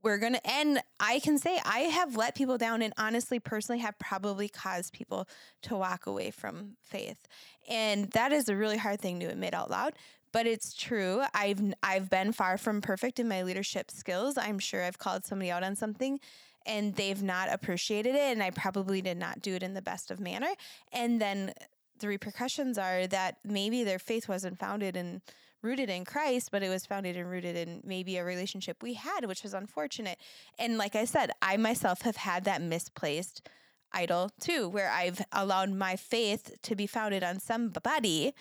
we're 0.02 0.18
going 0.18 0.34
to, 0.34 0.46
and 0.50 0.80
I 0.98 1.20
can 1.20 1.38
say 1.38 1.60
I 1.64 1.80
have 1.80 2.16
let 2.16 2.34
people 2.34 2.58
down 2.58 2.82
and 2.82 2.94
honestly, 2.96 3.38
personally, 3.38 3.80
have 3.80 3.98
probably 3.98 4.48
caused 4.48 4.92
people 4.92 5.28
to 5.62 5.76
walk 5.76 6.06
away 6.06 6.30
from 6.30 6.76
faith. 6.82 7.26
And 7.68 8.10
that 8.12 8.32
is 8.32 8.48
a 8.48 8.56
really 8.56 8.78
hard 8.78 9.00
thing 9.00 9.20
to 9.20 9.26
admit 9.26 9.54
out 9.54 9.70
loud 9.70 9.94
but 10.32 10.46
it's 10.46 10.72
true. 10.72 11.22
I've 11.34 11.60
I've 11.82 12.08
been 12.08 12.32
far 12.32 12.56
from 12.56 12.80
perfect 12.80 13.18
in 13.18 13.28
my 13.28 13.42
leadership 13.42 13.90
skills. 13.90 14.38
I'm 14.38 14.58
sure 14.58 14.84
I've 14.84 14.98
called 14.98 15.24
somebody 15.24 15.50
out 15.50 15.62
on 15.62 15.76
something 15.76 16.20
and 16.66 16.94
they've 16.94 17.22
not 17.22 17.52
appreciated 17.52 18.14
it 18.14 18.32
and 18.32 18.42
I 18.42 18.50
probably 18.50 19.02
did 19.02 19.16
not 19.16 19.42
do 19.42 19.54
it 19.54 19.62
in 19.62 19.74
the 19.74 19.82
best 19.82 20.10
of 20.10 20.20
manner. 20.20 20.50
And 20.92 21.20
then 21.20 21.52
the 21.98 22.08
repercussions 22.08 22.78
are 22.78 23.06
that 23.08 23.38
maybe 23.44 23.84
their 23.84 23.98
faith 23.98 24.28
wasn't 24.28 24.58
founded 24.58 24.96
and 24.96 25.20
rooted 25.62 25.90
in 25.90 26.04
Christ, 26.04 26.50
but 26.50 26.62
it 26.62 26.68
was 26.68 26.86
founded 26.86 27.16
and 27.16 27.30
rooted 27.30 27.56
in 27.56 27.80
maybe 27.84 28.16
a 28.16 28.24
relationship 28.24 28.82
we 28.82 28.94
had, 28.94 29.26
which 29.26 29.42
was 29.42 29.54
unfortunate. 29.54 30.18
And 30.58 30.78
like 30.78 30.96
I 30.96 31.04
said, 31.04 31.30
I 31.42 31.56
myself 31.56 32.02
have 32.02 32.16
had 32.16 32.44
that 32.44 32.62
misplaced 32.62 33.48
idol 33.92 34.30
too, 34.40 34.68
where 34.68 34.90
I've 34.90 35.22
allowed 35.32 35.70
my 35.70 35.96
faith 35.96 36.56
to 36.62 36.74
be 36.74 36.86
founded 36.86 37.22
on 37.22 37.40
somebody 37.40 38.34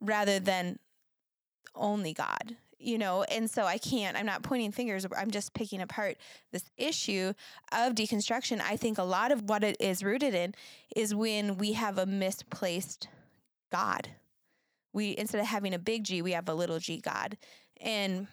rather 0.00 0.38
than 0.38 0.78
only 1.74 2.12
God, 2.12 2.56
you 2.78 2.98
know? 2.98 3.22
And 3.24 3.48
so 3.48 3.64
I 3.64 3.78
can't, 3.78 4.16
I'm 4.16 4.26
not 4.26 4.42
pointing 4.42 4.72
fingers, 4.72 5.06
I'm 5.16 5.30
just 5.30 5.54
picking 5.54 5.80
apart 5.80 6.16
this 6.52 6.64
issue 6.76 7.32
of 7.72 7.94
deconstruction. 7.94 8.60
I 8.60 8.76
think 8.76 8.98
a 8.98 9.04
lot 9.04 9.32
of 9.32 9.48
what 9.48 9.62
it 9.62 9.76
is 9.78 10.02
rooted 10.02 10.34
in 10.34 10.54
is 10.96 11.14
when 11.14 11.56
we 11.56 11.72
have 11.74 11.96
a 11.98 12.06
misplaced 12.06 13.08
God. 13.70 14.08
We, 14.92 15.16
instead 15.16 15.40
of 15.40 15.46
having 15.46 15.74
a 15.74 15.78
big 15.78 16.04
G, 16.04 16.22
we 16.22 16.32
have 16.32 16.48
a 16.48 16.54
little 16.54 16.78
g 16.78 17.00
God. 17.00 17.36
And, 17.80 18.26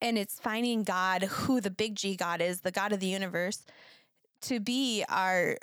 and 0.00 0.18
it's 0.18 0.38
finding 0.40 0.82
God, 0.82 1.22
who 1.22 1.60
the 1.60 1.70
big 1.70 1.94
G 1.94 2.16
God 2.16 2.40
is, 2.40 2.60
the 2.60 2.70
God 2.70 2.92
of 2.92 3.00
the 3.00 3.06
universe, 3.06 3.64
to 4.42 4.60
be 4.60 5.04
our 5.08 5.56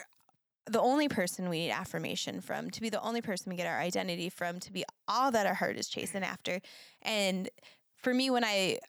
the 0.69 0.81
only 0.81 1.07
person 1.07 1.49
we 1.49 1.59
need 1.59 1.71
affirmation 1.71 2.41
from, 2.41 2.69
to 2.71 2.81
be 2.81 2.89
the 2.89 3.01
only 3.01 3.21
person 3.21 3.49
we 3.49 3.55
get 3.55 3.67
our 3.67 3.79
identity 3.79 4.29
from, 4.29 4.59
to 4.59 4.71
be 4.71 4.83
all 5.07 5.31
that 5.31 5.45
our 5.45 5.53
heart 5.53 5.77
is 5.77 5.87
chasing 5.87 6.21
mm. 6.21 6.27
after. 6.27 6.59
And 7.01 7.49
for 7.95 8.13
me, 8.13 8.29
when 8.29 8.43
I, 8.43 8.79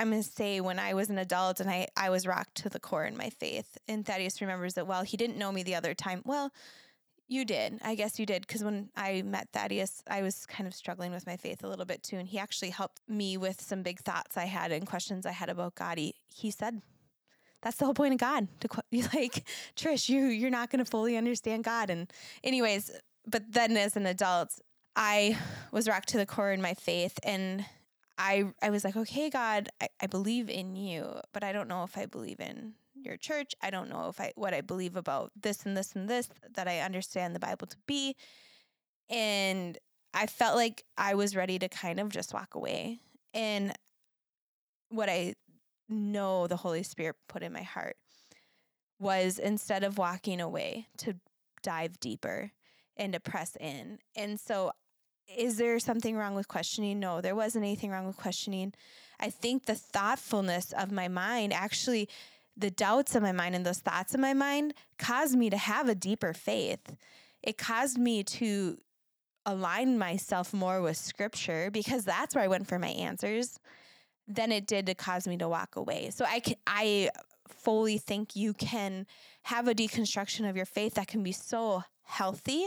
I'm 0.00 0.10
going 0.10 0.22
to 0.22 0.28
say 0.28 0.60
when 0.60 0.78
I 0.78 0.94
was 0.94 1.10
an 1.10 1.18
adult 1.18 1.60
and 1.60 1.68
I, 1.68 1.88
I 1.96 2.10
was 2.10 2.26
rocked 2.26 2.54
to 2.56 2.68
the 2.68 2.80
core 2.80 3.04
in 3.04 3.16
my 3.16 3.30
faith, 3.30 3.76
and 3.86 4.06
Thaddeus 4.06 4.40
remembers 4.40 4.74
that, 4.74 4.86
well, 4.86 5.02
he 5.02 5.16
didn't 5.16 5.36
know 5.36 5.52
me 5.52 5.62
the 5.62 5.74
other 5.74 5.94
time. 5.94 6.22
Well, 6.24 6.50
you 7.28 7.44
did. 7.44 7.78
I 7.84 7.94
guess 7.94 8.18
you 8.18 8.26
did. 8.26 8.46
Because 8.46 8.64
when 8.64 8.90
I 8.96 9.22
met 9.22 9.48
Thaddeus, 9.52 10.02
I 10.08 10.22
was 10.22 10.46
kind 10.46 10.66
of 10.66 10.74
struggling 10.74 11.12
with 11.12 11.26
my 11.26 11.36
faith 11.36 11.62
a 11.62 11.68
little 11.68 11.84
bit 11.84 12.02
too. 12.02 12.16
And 12.16 12.26
he 12.26 12.38
actually 12.38 12.70
helped 12.70 13.00
me 13.06 13.36
with 13.36 13.60
some 13.60 13.82
big 13.82 14.00
thoughts 14.00 14.36
I 14.36 14.46
had 14.46 14.72
and 14.72 14.86
questions 14.86 15.26
I 15.26 15.32
had 15.32 15.48
about 15.50 15.74
God. 15.74 15.98
He, 15.98 16.14
he 16.26 16.50
said, 16.50 16.80
that's 17.62 17.76
the 17.76 17.84
whole 17.84 17.94
point 17.94 18.14
of 18.14 18.20
God. 18.20 18.48
To 18.60 18.68
like, 19.14 19.46
Trish, 19.76 20.08
you 20.08 20.26
you're 20.26 20.50
not 20.50 20.70
going 20.70 20.84
to 20.84 20.90
fully 20.90 21.16
understand 21.16 21.64
God. 21.64 21.90
And 21.90 22.10
anyways, 22.42 22.90
but 23.26 23.52
then 23.52 23.76
as 23.76 23.96
an 23.96 24.06
adult, 24.06 24.58
I 24.96 25.36
was 25.70 25.88
rocked 25.88 26.08
to 26.10 26.18
the 26.18 26.26
core 26.26 26.52
in 26.52 26.62
my 26.62 26.74
faith, 26.74 27.18
and 27.22 27.64
I 28.16 28.52
I 28.62 28.70
was 28.70 28.84
like, 28.84 28.96
okay, 28.96 29.30
God, 29.30 29.68
I, 29.80 29.88
I 30.00 30.06
believe 30.06 30.48
in 30.48 30.76
you, 30.76 31.20
but 31.32 31.44
I 31.44 31.52
don't 31.52 31.68
know 31.68 31.84
if 31.84 31.96
I 31.96 32.06
believe 32.06 32.40
in 32.40 32.74
your 33.08 33.16
church. 33.16 33.54
I 33.62 33.70
don't 33.70 33.90
know 33.90 34.08
if 34.08 34.20
I 34.20 34.32
what 34.36 34.54
I 34.54 34.60
believe 34.60 34.96
about 34.96 35.32
this 35.40 35.66
and 35.66 35.76
this 35.76 35.94
and 35.94 36.08
this 36.08 36.28
that 36.54 36.68
I 36.68 36.80
understand 36.80 37.34
the 37.34 37.40
Bible 37.40 37.66
to 37.66 37.76
be. 37.86 38.14
And 39.10 39.78
I 40.14 40.26
felt 40.26 40.56
like 40.56 40.84
I 40.96 41.14
was 41.14 41.34
ready 41.34 41.58
to 41.58 41.68
kind 41.68 41.98
of 41.98 42.10
just 42.10 42.34
walk 42.34 42.54
away. 42.54 42.98
And 43.34 43.72
what 44.90 45.08
I 45.08 45.34
know 45.88 46.46
the 46.46 46.56
Holy 46.56 46.82
Spirit 46.82 47.16
put 47.28 47.42
in 47.42 47.52
my 47.52 47.62
heart 47.62 47.96
was 48.98 49.38
instead 49.38 49.84
of 49.84 49.98
walking 49.98 50.40
away 50.40 50.88
to 50.98 51.14
dive 51.62 52.00
deeper 52.00 52.50
and 52.96 53.12
to 53.12 53.20
press 53.20 53.56
in. 53.60 53.98
And 54.16 54.38
so, 54.38 54.72
is 55.36 55.58
there 55.58 55.78
something 55.78 56.16
wrong 56.16 56.34
with 56.34 56.48
questioning? 56.48 56.98
No, 56.98 57.20
there 57.20 57.36
wasn't 57.36 57.64
anything 57.64 57.90
wrong 57.90 58.06
with 58.06 58.16
questioning. 58.16 58.72
I 59.20 59.30
think 59.30 59.66
the 59.66 59.74
thoughtfulness 59.74 60.72
of 60.72 60.90
my 60.90 61.08
mind 61.08 61.52
actually, 61.52 62.08
the 62.58 62.70
doubts 62.70 63.14
in 63.14 63.22
my 63.22 63.32
mind 63.32 63.54
and 63.54 63.64
those 63.64 63.78
thoughts 63.78 64.14
in 64.14 64.20
my 64.20 64.34
mind 64.34 64.74
caused 64.98 65.36
me 65.36 65.48
to 65.48 65.56
have 65.56 65.88
a 65.88 65.94
deeper 65.94 66.34
faith. 66.34 66.96
It 67.42 67.56
caused 67.56 67.96
me 67.96 68.24
to 68.24 68.78
align 69.46 69.96
myself 69.96 70.52
more 70.52 70.82
with 70.82 70.96
scripture 70.96 71.70
because 71.70 72.04
that's 72.04 72.34
where 72.34 72.44
I 72.44 72.48
went 72.48 72.66
for 72.66 72.78
my 72.78 72.88
answers 72.88 73.58
than 74.26 74.52
it 74.52 74.66
did 74.66 74.86
to 74.86 74.94
cause 74.94 75.26
me 75.26 75.38
to 75.38 75.48
walk 75.48 75.76
away. 75.76 76.10
So 76.10 76.24
I 76.24 76.40
can, 76.40 76.56
I 76.66 77.10
fully 77.48 77.96
think 77.96 78.36
you 78.36 78.52
can 78.52 79.06
have 79.42 79.68
a 79.68 79.74
deconstruction 79.74 80.48
of 80.48 80.56
your 80.56 80.66
faith 80.66 80.94
that 80.94 81.06
can 81.06 81.22
be 81.22 81.32
so 81.32 81.84
healthy. 82.04 82.66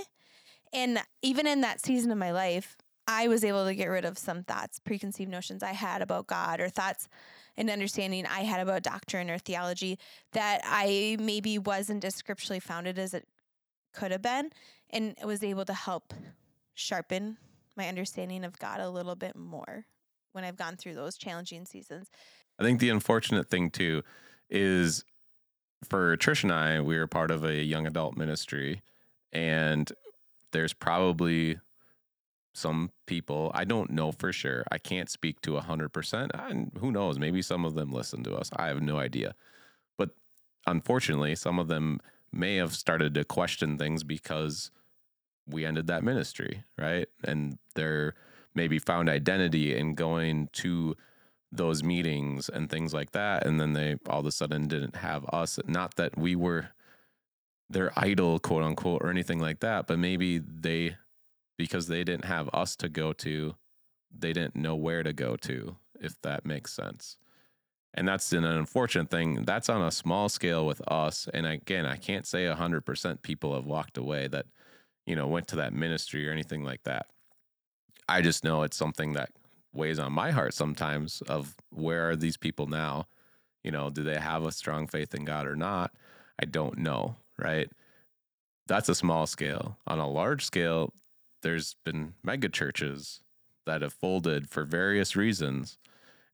And 0.74 1.00
even 1.22 1.46
in 1.46 1.62
that 1.62 1.82
season 1.82 2.12
of 2.12 2.18
my 2.18 2.32
life, 2.32 2.78
I 3.08 3.28
was 3.28 3.44
able 3.44 3.66
to 3.66 3.76
get 3.76 3.88
rid 3.88 4.06
of 4.06 4.18
some 4.18 4.44
thoughts, 4.44 4.80
preconceived 4.80 5.30
notions 5.30 5.64
I 5.64 5.74
had 5.74 6.02
about 6.02 6.28
God, 6.28 6.62
or 6.62 6.70
thoughts 6.70 7.10
and 7.58 7.70
understanding 7.70 8.25
I 8.25 8.41
had 8.41 8.62
about 8.62 8.84
doctrine 8.84 9.29
or 9.29 9.38
theology 9.38 10.00
that 10.34 10.62
I 10.63 11.17
maybe 11.20 11.58
wasn't 11.58 12.05
as 12.05 12.15
scripturally 12.15 12.60
founded 12.60 12.98
as 12.98 13.13
it 13.13 13.27
could 13.93 14.12
have 14.12 14.22
been, 14.22 14.51
and 14.89 15.15
was 15.24 15.43
able 15.43 15.65
to 15.65 15.74
help 15.74 16.13
sharpen 16.74 17.38
my 17.75 17.88
understanding 17.88 18.43
of 18.43 18.58
God 18.60 18.79
a 18.79 18.89
little 18.89 19.15
bit 19.15 19.36
more 19.36 19.86
when 20.31 20.43
I've 20.43 20.58
gone 20.58 20.77
through 20.77 20.96
those 20.96 21.17
challenging 21.17 21.65
seasons. 21.65 22.10
I 22.60 22.63
think 22.63 22.79
the 22.79 22.89
unfortunate 22.89 23.50
thing 23.50 23.70
too 23.70 24.03
is 24.50 25.03
for 25.84 26.15
Trish 26.17 26.43
and 26.43 26.51
I, 26.51 26.79
we 26.79 26.96
are 26.98 27.08
part 27.08 27.31
of 27.31 27.43
a 27.43 27.63
young 27.63 27.88
adult 27.88 28.15
ministry, 28.15 28.81
and 29.34 29.91
there's 30.51 30.74
probably 30.74 31.58
some 32.53 32.91
people 33.05 33.51
I 33.53 33.63
don't 33.63 33.91
know 33.91 34.12
for 34.12 34.31
sure. 34.31 34.63
I 34.72 34.77
can't 34.77 35.10
speak 35.10 35.41
to 35.41 35.58
a 35.58 35.62
hundred 35.62 35.89
percent. 35.89 36.31
And 36.34 36.72
who 36.79 36.91
knows? 36.91 37.20
Maybe 37.20 37.41
some 37.41 37.65
of 37.65 37.75
them 37.75 37.91
listen 37.91 38.24
to 38.24 38.36
us. 38.36 38.50
I 38.55 38.67
have 38.67 38.81
no 38.81 38.98
idea. 38.98 39.36
But 39.98 40.10
unfortunately, 40.67 41.36
some 41.36 41.60
of 41.60 41.67
them 41.67 42.00
may 42.31 42.55
have 42.58 42.74
started 42.74 43.13
to 43.13 43.24
question 43.24 43.77
things 43.77 44.03
because 44.03 44.72
we 45.48 45.65
ended 45.65 45.88
that 45.88 46.03
ministry, 46.03 46.63
right? 46.77 47.08
And 47.24 47.58
they're 47.75 48.15
maybe 48.53 48.79
found 48.79 49.10
identity 49.10 49.75
in 49.75 49.96
going 49.96 50.50
to 50.53 50.96
those 51.51 51.84
meetings 51.84 52.50
and 52.50 52.70
things 52.70 52.93
like 52.93 53.12
that. 53.12 53.46
And 53.46 53.60
then 53.60 53.74
they 53.74 53.98
all 54.08 54.22
of 54.22 54.25
a 54.25 54.31
sudden 54.31 54.67
didn't 54.67 54.96
have 54.98 55.25
us. 55.34 55.60
Not 55.67 55.96
that 55.96 56.17
we 56.17 56.36
were 56.36 56.70
their 57.70 57.91
idol, 57.98 58.39
quote 58.39 58.63
unquote, 58.63 59.01
or 59.01 59.10
anything 59.10 59.39
like 59.39 59.60
that, 59.62 59.88
but 59.88 60.00
maybe 60.00 60.39
they, 60.39 60.96
because 61.62 61.86
they 61.86 62.03
didn't 62.03 62.25
have 62.25 62.50
us 62.53 62.75
to 62.75 62.89
go 62.89 63.13
to, 63.13 63.53
they 64.12 64.34
didn't 64.34 64.56
know 64.56 64.75
where 64.75 65.03
to 65.03 65.13
go 65.13 65.36
to, 65.36 65.75
if 66.00 66.20
that 66.24 66.44
makes 66.44 66.74
sense. 66.74 67.18
And 67.94 68.08
that's 68.08 68.34
an 68.34 68.44
unfortunate 68.46 69.12
thing. 69.12 69.46
That's 69.46 69.70
on 69.70 69.84
a 69.84 69.91
small 69.91 70.27
scale 70.27 70.65
with 70.65 70.82
us. 70.91 71.30
And 71.32 71.46
again, 71.46 71.86
I 71.86 71.98
can't 71.98 72.25
say 72.25 72.46
100% 72.46 73.22
people 73.22 73.53
have 73.53 73.68
walked 73.68 74.00
away 74.00 74.27
that, 74.30 74.48
you 75.06 75.15
know, 75.15 75.27
went 75.27 75.48
to 75.50 75.58
that 75.58 75.72
ministry 75.72 76.27
or 76.27 76.32
anything 76.32 76.63
like 76.63 76.82
that. 76.86 77.06
I 78.10 78.24
just 78.24 78.44
know 78.44 78.63
it's 78.63 78.75
something 78.75 79.13
that 79.13 79.30
weighs 79.72 80.00
on 80.00 80.13
my 80.13 80.32
heart 80.32 80.56
sometimes 80.56 81.22
of 81.27 81.53
where 81.70 82.10
are 82.10 82.15
these 82.15 82.38
people 82.38 82.65
now? 82.65 83.06
You 83.63 83.70
know, 83.70 83.91
do 83.91 84.01
they 84.01 84.18
have 84.18 84.44
a 84.46 84.51
strong 84.51 84.88
faith 84.88 85.13
in 85.13 85.25
God 85.25 85.46
or 85.46 85.56
not? 85.56 85.91
I 86.41 86.46
don't 86.46 86.80
know, 86.80 87.18
right? 87.38 87.70
That's 88.65 88.89
a 88.89 88.96
small 88.96 89.27
scale. 89.27 89.77
On 89.86 90.00
a 90.00 90.10
large 90.10 90.44
scale, 90.44 90.91
there's 91.42 91.76
been 91.84 92.14
mega 92.24 92.50
churches 92.50 93.22
that 93.66 93.82
have 93.82 93.94
folded 93.94 94.50
for 94.50 94.64
various 94.64 95.16
reasons. 95.16 95.78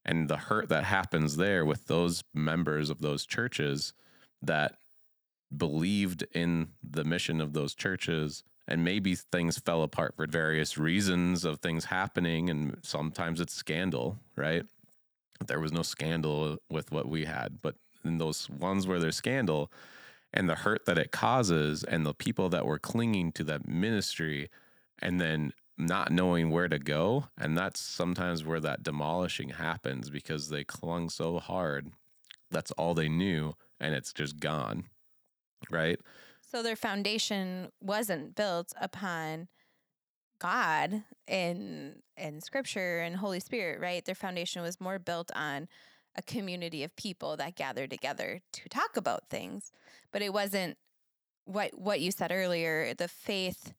And 0.05 0.29
the 0.29 0.37
hurt 0.37 0.69
that 0.69 0.85
happens 0.85 1.37
there 1.37 1.65
with 1.65 1.87
those 1.87 2.23
members 2.33 2.89
of 2.89 3.01
those 3.01 3.25
churches 3.25 3.93
that 4.41 4.77
believed 5.55 6.25
in 6.33 6.69
the 6.83 7.03
mission 7.03 7.41
of 7.41 7.53
those 7.53 7.73
churches 7.73 8.43
and 8.67 8.83
maybe 8.83 9.15
things 9.15 9.57
fell 9.57 9.81
apart 9.81 10.13
for 10.17 10.27
various 10.27 10.77
reasons 10.77 11.45
of 11.45 11.59
things 11.59 11.85
happening 11.85 12.49
and 12.49 12.77
sometimes 12.83 13.39
it's 13.39 13.53
scandal 13.53 14.19
right 14.35 14.65
there 15.45 15.59
was 15.59 15.71
no 15.71 15.83
scandal 15.83 16.57
with 16.69 16.91
what 16.91 17.07
we 17.07 17.23
had 17.23 17.61
but 17.61 17.75
in 18.03 18.17
those 18.17 18.49
ones 18.49 18.85
where 18.85 18.99
there's 18.99 19.15
scandal 19.15 19.71
and 20.33 20.49
the 20.49 20.55
hurt 20.55 20.85
that 20.85 20.97
it 20.97 21.11
causes 21.11 21.83
and 21.85 22.05
the 22.05 22.13
people 22.13 22.49
that 22.49 22.65
were 22.65 22.79
clinging 22.79 23.31
to 23.31 23.43
that 23.45 23.67
ministry 23.67 24.49
and 25.01 25.19
then 25.19 25.51
not 25.77 26.11
knowing 26.11 26.49
where 26.49 26.67
to 26.67 26.79
go 26.79 27.25
and 27.37 27.57
that's 27.57 27.79
sometimes 27.79 28.43
where 28.43 28.59
that 28.59 28.83
demolishing 28.83 29.49
happens 29.49 30.09
because 30.09 30.49
they 30.49 30.63
clung 30.63 31.09
so 31.09 31.37
hard 31.39 31.91
that's 32.49 32.71
all 32.71 32.93
they 32.93 33.09
knew 33.09 33.53
and 33.79 33.93
it's 33.93 34.11
just 34.11 34.39
gone 34.39 34.85
right 35.69 35.99
so 36.41 36.63
their 36.63 36.75
foundation 36.75 37.69
wasn't 37.81 38.33
built 38.35 38.73
upon 38.79 39.47
God 40.39 41.03
and 41.27 42.01
and 42.15 42.43
scripture 42.43 42.99
and 42.99 43.15
Holy 43.15 43.39
Spirit, 43.39 43.79
right? 43.79 44.03
Their 44.03 44.15
foundation 44.15 44.61
was 44.61 44.79
more 44.79 44.99
built 44.99 45.31
on 45.35 45.67
a 46.15 46.21
community 46.21 46.83
of 46.83 46.95
people 46.95 47.37
that 47.37 47.55
gathered 47.55 47.91
together 47.91 48.41
to 48.53 48.69
talk 48.69 48.97
about 48.97 49.29
things. 49.29 49.71
But 50.11 50.21
it 50.21 50.33
wasn't 50.33 50.77
what 51.45 51.77
what 51.77 52.01
you 52.01 52.11
said 52.11 52.31
earlier, 52.31 52.93
the 52.93 53.07
faith 53.07 53.73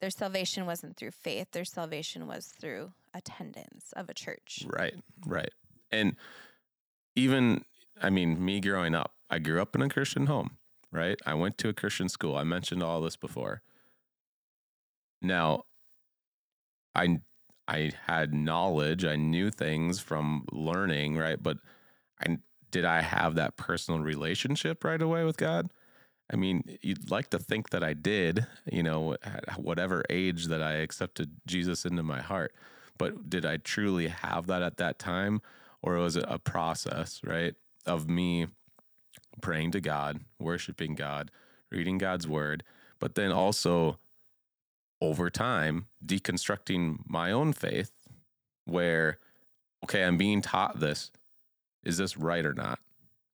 their 0.00 0.10
salvation 0.10 0.66
wasn't 0.66 0.96
through 0.96 1.12
faith, 1.12 1.48
their 1.52 1.64
salvation 1.64 2.26
was 2.26 2.46
through 2.46 2.92
attendance 3.14 3.92
of 3.96 4.08
a 4.08 4.14
church. 4.14 4.64
Right, 4.66 4.94
right. 5.26 5.52
And 5.90 6.16
even 7.16 7.64
I 8.02 8.10
mean, 8.10 8.44
me 8.44 8.60
growing 8.60 8.94
up, 8.94 9.12
I 9.30 9.38
grew 9.38 9.62
up 9.62 9.74
in 9.74 9.82
a 9.82 9.88
Christian 9.88 10.26
home 10.26 10.56
right? 10.94 11.20
I 11.26 11.34
went 11.34 11.58
to 11.58 11.68
a 11.68 11.74
Christian 11.74 12.08
school. 12.08 12.36
I 12.36 12.44
mentioned 12.44 12.82
all 12.82 13.00
this 13.00 13.16
before. 13.16 13.60
Now, 15.20 15.64
I 16.94 17.18
I 17.66 17.92
had 18.06 18.32
knowledge, 18.32 19.04
I 19.04 19.16
knew 19.16 19.50
things 19.50 19.98
from 19.98 20.44
learning, 20.52 21.16
right? 21.16 21.42
But 21.42 21.58
I 22.20 22.38
did 22.70 22.84
I 22.84 23.02
have 23.02 23.34
that 23.34 23.56
personal 23.56 24.00
relationship 24.00 24.84
right 24.84 25.02
away 25.02 25.24
with 25.24 25.36
God? 25.36 25.70
I 26.34 26.36
mean, 26.36 26.78
you'd 26.82 27.12
like 27.12 27.30
to 27.30 27.38
think 27.38 27.70
that 27.70 27.84
I 27.84 27.92
did, 27.92 28.44
you 28.66 28.82
know, 28.82 29.14
at 29.22 29.56
whatever 29.56 30.02
age 30.10 30.46
that 30.46 30.60
I 30.60 30.72
accepted 30.72 31.30
Jesus 31.46 31.84
into 31.84 32.02
my 32.02 32.20
heart. 32.20 32.52
But 32.98 33.30
did 33.30 33.46
I 33.46 33.58
truly 33.58 34.08
have 34.08 34.48
that 34.48 34.60
at 34.60 34.76
that 34.78 34.98
time? 34.98 35.40
Or 35.80 35.94
was 35.94 36.16
it 36.16 36.24
a 36.26 36.40
process, 36.40 37.20
right? 37.22 37.54
Of 37.86 38.08
me 38.08 38.48
praying 39.42 39.70
to 39.72 39.80
God, 39.80 40.22
worshiping 40.40 40.96
God, 40.96 41.30
reading 41.70 41.98
God's 41.98 42.26
word, 42.26 42.64
but 42.98 43.14
then 43.14 43.30
also 43.30 43.98
over 45.00 45.30
time 45.30 45.86
deconstructing 46.04 46.98
my 47.06 47.30
own 47.30 47.52
faith 47.52 47.92
where 48.64 49.18
okay, 49.84 50.02
I'm 50.02 50.16
being 50.16 50.42
taught 50.42 50.80
this. 50.80 51.12
Is 51.84 51.96
this 51.96 52.16
right 52.16 52.44
or 52.44 52.54
not? 52.54 52.80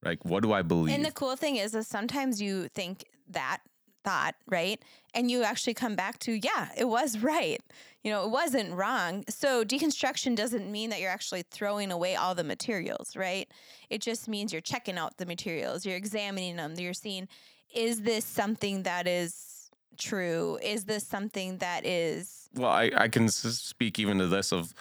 Like 0.03 0.25
what 0.25 0.43
do 0.43 0.53
I 0.53 0.63
believe? 0.63 0.95
And 0.95 1.05
the 1.05 1.13
cool 1.13 1.37
thing 1.37 1.57
is 1.57 1.75
is 1.75 1.87
sometimes 1.87 2.41
you 2.41 2.69
think 2.69 3.05
that 3.29 3.61
thought, 4.03 4.35
right? 4.49 4.83
And 5.15 5.31
you 5.31 5.43
actually 5.43 5.75
come 5.75 5.95
back 5.95 6.19
to, 6.21 6.33
yeah, 6.33 6.71
it 6.77 6.89
was 6.89 7.19
right. 7.19 7.61
You 8.03 8.11
know, 8.11 8.25
it 8.25 8.31
wasn't 8.31 8.73
wrong. 8.75 9.25
So 9.29 9.65
deconstruction 9.65 10.35
doesn't 10.35 10.71
mean 10.71 10.91
that 10.91 11.01
you're 11.01 11.11
actually 11.11 11.43
throwing 11.43 11.93
away 11.93 12.17
all 12.17 12.35
the 12.35 12.45
materials, 12.45 13.15
right? 13.15 13.51
It 13.91 14.01
just 14.01 14.29
means 14.29 14.53
you're 14.53 14.63
checking 14.63 14.97
out 14.97 15.19
the 15.19 15.27
materials, 15.27 15.85
you're 15.85 15.97
examining 15.97 16.57
them, 16.57 16.75
you're 16.79 16.95
seeing, 16.95 17.29
is 17.75 18.03
this 18.03 18.25
something 18.25 18.85
that 18.85 19.07
is 19.07 19.71
true? 19.99 20.59
Is 20.63 20.85
this 20.85 21.07
something 21.07 21.59
that 21.59 21.85
is. 21.85 22.49
Well, 22.55 22.71
I, 22.71 22.91
I 22.97 23.09
can 23.09 23.29
speak 23.29 23.99
even 23.99 24.19
to 24.19 24.27
this 24.27 24.53
of 24.53 24.75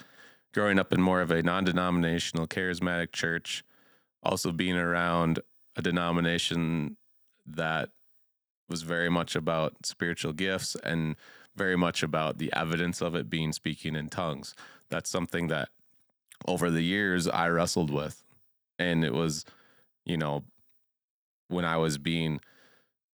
growing 0.52 0.78
up 0.78 0.92
in 0.92 1.00
more 1.00 1.20
of 1.20 1.30
a 1.30 1.42
non 1.42 1.64
denominational 1.64 2.46
charismatic 2.46 3.12
church, 3.12 3.62
also 4.22 4.52
being 4.52 4.76
around 4.76 5.40
a 5.76 5.82
denomination 5.82 6.96
that 7.46 7.90
was 8.68 8.82
very 8.82 9.10
much 9.10 9.34
about 9.34 9.84
spiritual 9.84 10.32
gifts 10.32 10.76
and 10.84 11.16
very 11.56 11.76
much 11.76 12.02
about 12.02 12.38
the 12.38 12.52
evidence 12.52 13.00
of 13.00 13.14
it 13.14 13.28
being 13.28 13.52
speaking 13.52 13.96
in 13.96 14.08
tongues. 14.08 14.54
That's 14.88 15.10
something 15.10 15.48
that 15.48 15.70
over 16.46 16.70
the 16.70 16.82
years 16.82 17.28
I 17.28 17.48
wrestled 17.48 17.90
with. 17.90 18.22
And 18.78 19.04
it 19.04 19.12
was, 19.12 19.44
you 20.04 20.16
know, 20.16 20.44
when 21.48 21.64
I 21.64 21.76
was 21.76 21.98
being 21.98 22.40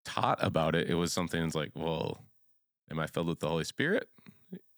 taught 0.05 0.37
about 0.41 0.75
it, 0.75 0.89
it 0.89 0.95
was 0.95 1.11
something 1.11 1.41
that's 1.41 1.55
like, 1.55 1.71
well, 1.73 2.23
am 2.89 2.99
I 2.99 3.07
filled 3.07 3.27
with 3.27 3.39
the 3.39 3.49
Holy 3.49 3.65
Spirit? 3.65 4.07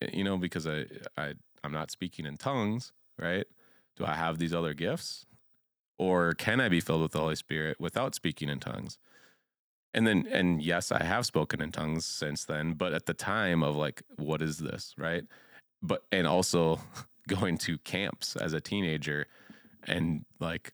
Eh, 0.01 0.09
you 0.13 0.23
know, 0.23 0.37
because 0.37 0.65
I, 0.65 0.85
I 1.17 1.33
I'm 1.63 1.71
not 1.71 1.91
speaking 1.91 2.25
in 2.25 2.37
tongues, 2.37 2.93
right? 3.17 3.45
Do 3.97 4.05
I 4.05 4.15
have 4.15 4.39
these 4.39 4.53
other 4.53 4.73
gifts? 4.73 5.25
Or 5.99 6.33
can 6.33 6.59
I 6.59 6.69
be 6.69 6.79
filled 6.79 7.03
with 7.03 7.11
the 7.11 7.19
Holy 7.19 7.35
Spirit 7.35 7.79
without 7.79 8.15
speaking 8.15 8.49
in 8.49 8.59
tongues? 8.59 8.97
and 9.93 10.05
then 10.05 10.27
and 10.31 10.61
yes 10.61 10.91
i 10.91 11.03
have 11.03 11.25
spoken 11.25 11.61
in 11.61 11.71
tongues 11.71 12.05
since 12.05 12.45
then 12.45 12.73
but 12.73 12.93
at 12.93 13.05
the 13.05 13.13
time 13.13 13.63
of 13.63 13.75
like 13.75 14.03
what 14.17 14.41
is 14.41 14.59
this 14.59 14.93
right 14.97 15.23
but 15.81 16.03
and 16.11 16.27
also 16.27 16.79
going 17.27 17.57
to 17.57 17.77
camps 17.79 18.35
as 18.35 18.53
a 18.53 18.61
teenager 18.61 19.27
and 19.83 20.25
like 20.39 20.73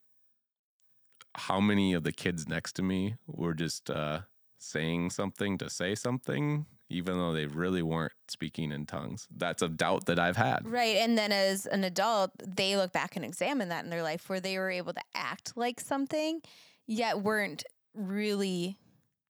how 1.36 1.60
many 1.60 1.94
of 1.94 2.04
the 2.04 2.12
kids 2.12 2.48
next 2.48 2.74
to 2.74 2.82
me 2.82 3.16
were 3.28 3.54
just 3.54 3.90
uh 3.90 4.22
saying 4.58 5.10
something 5.10 5.58
to 5.58 5.70
say 5.70 5.94
something 5.94 6.66
even 6.90 7.18
though 7.18 7.34
they 7.34 7.46
really 7.46 7.82
weren't 7.82 8.14
speaking 8.28 8.72
in 8.72 8.86
tongues 8.86 9.28
that's 9.38 9.62
a 9.62 9.68
doubt 9.68 10.06
that 10.06 10.20
i've 10.20 10.38
had 10.38 10.68
right 10.68 10.98
and 10.98 11.18
then 11.18 11.32
as 11.32 11.66
an 11.66 11.84
adult 11.84 12.32
they 12.46 12.78
look 12.78 12.92
back 12.92 13.16
and 13.16 13.26
examine 13.26 13.70
that 13.70 13.84
in 13.84 13.90
their 13.90 14.04
life 14.04 14.30
where 14.30 14.40
they 14.40 14.58
were 14.58 14.70
able 14.70 14.94
to 14.94 15.02
act 15.14 15.54
like 15.56 15.80
something 15.80 16.42
yet 16.88 17.22
weren't 17.22 17.64
really 17.94 18.78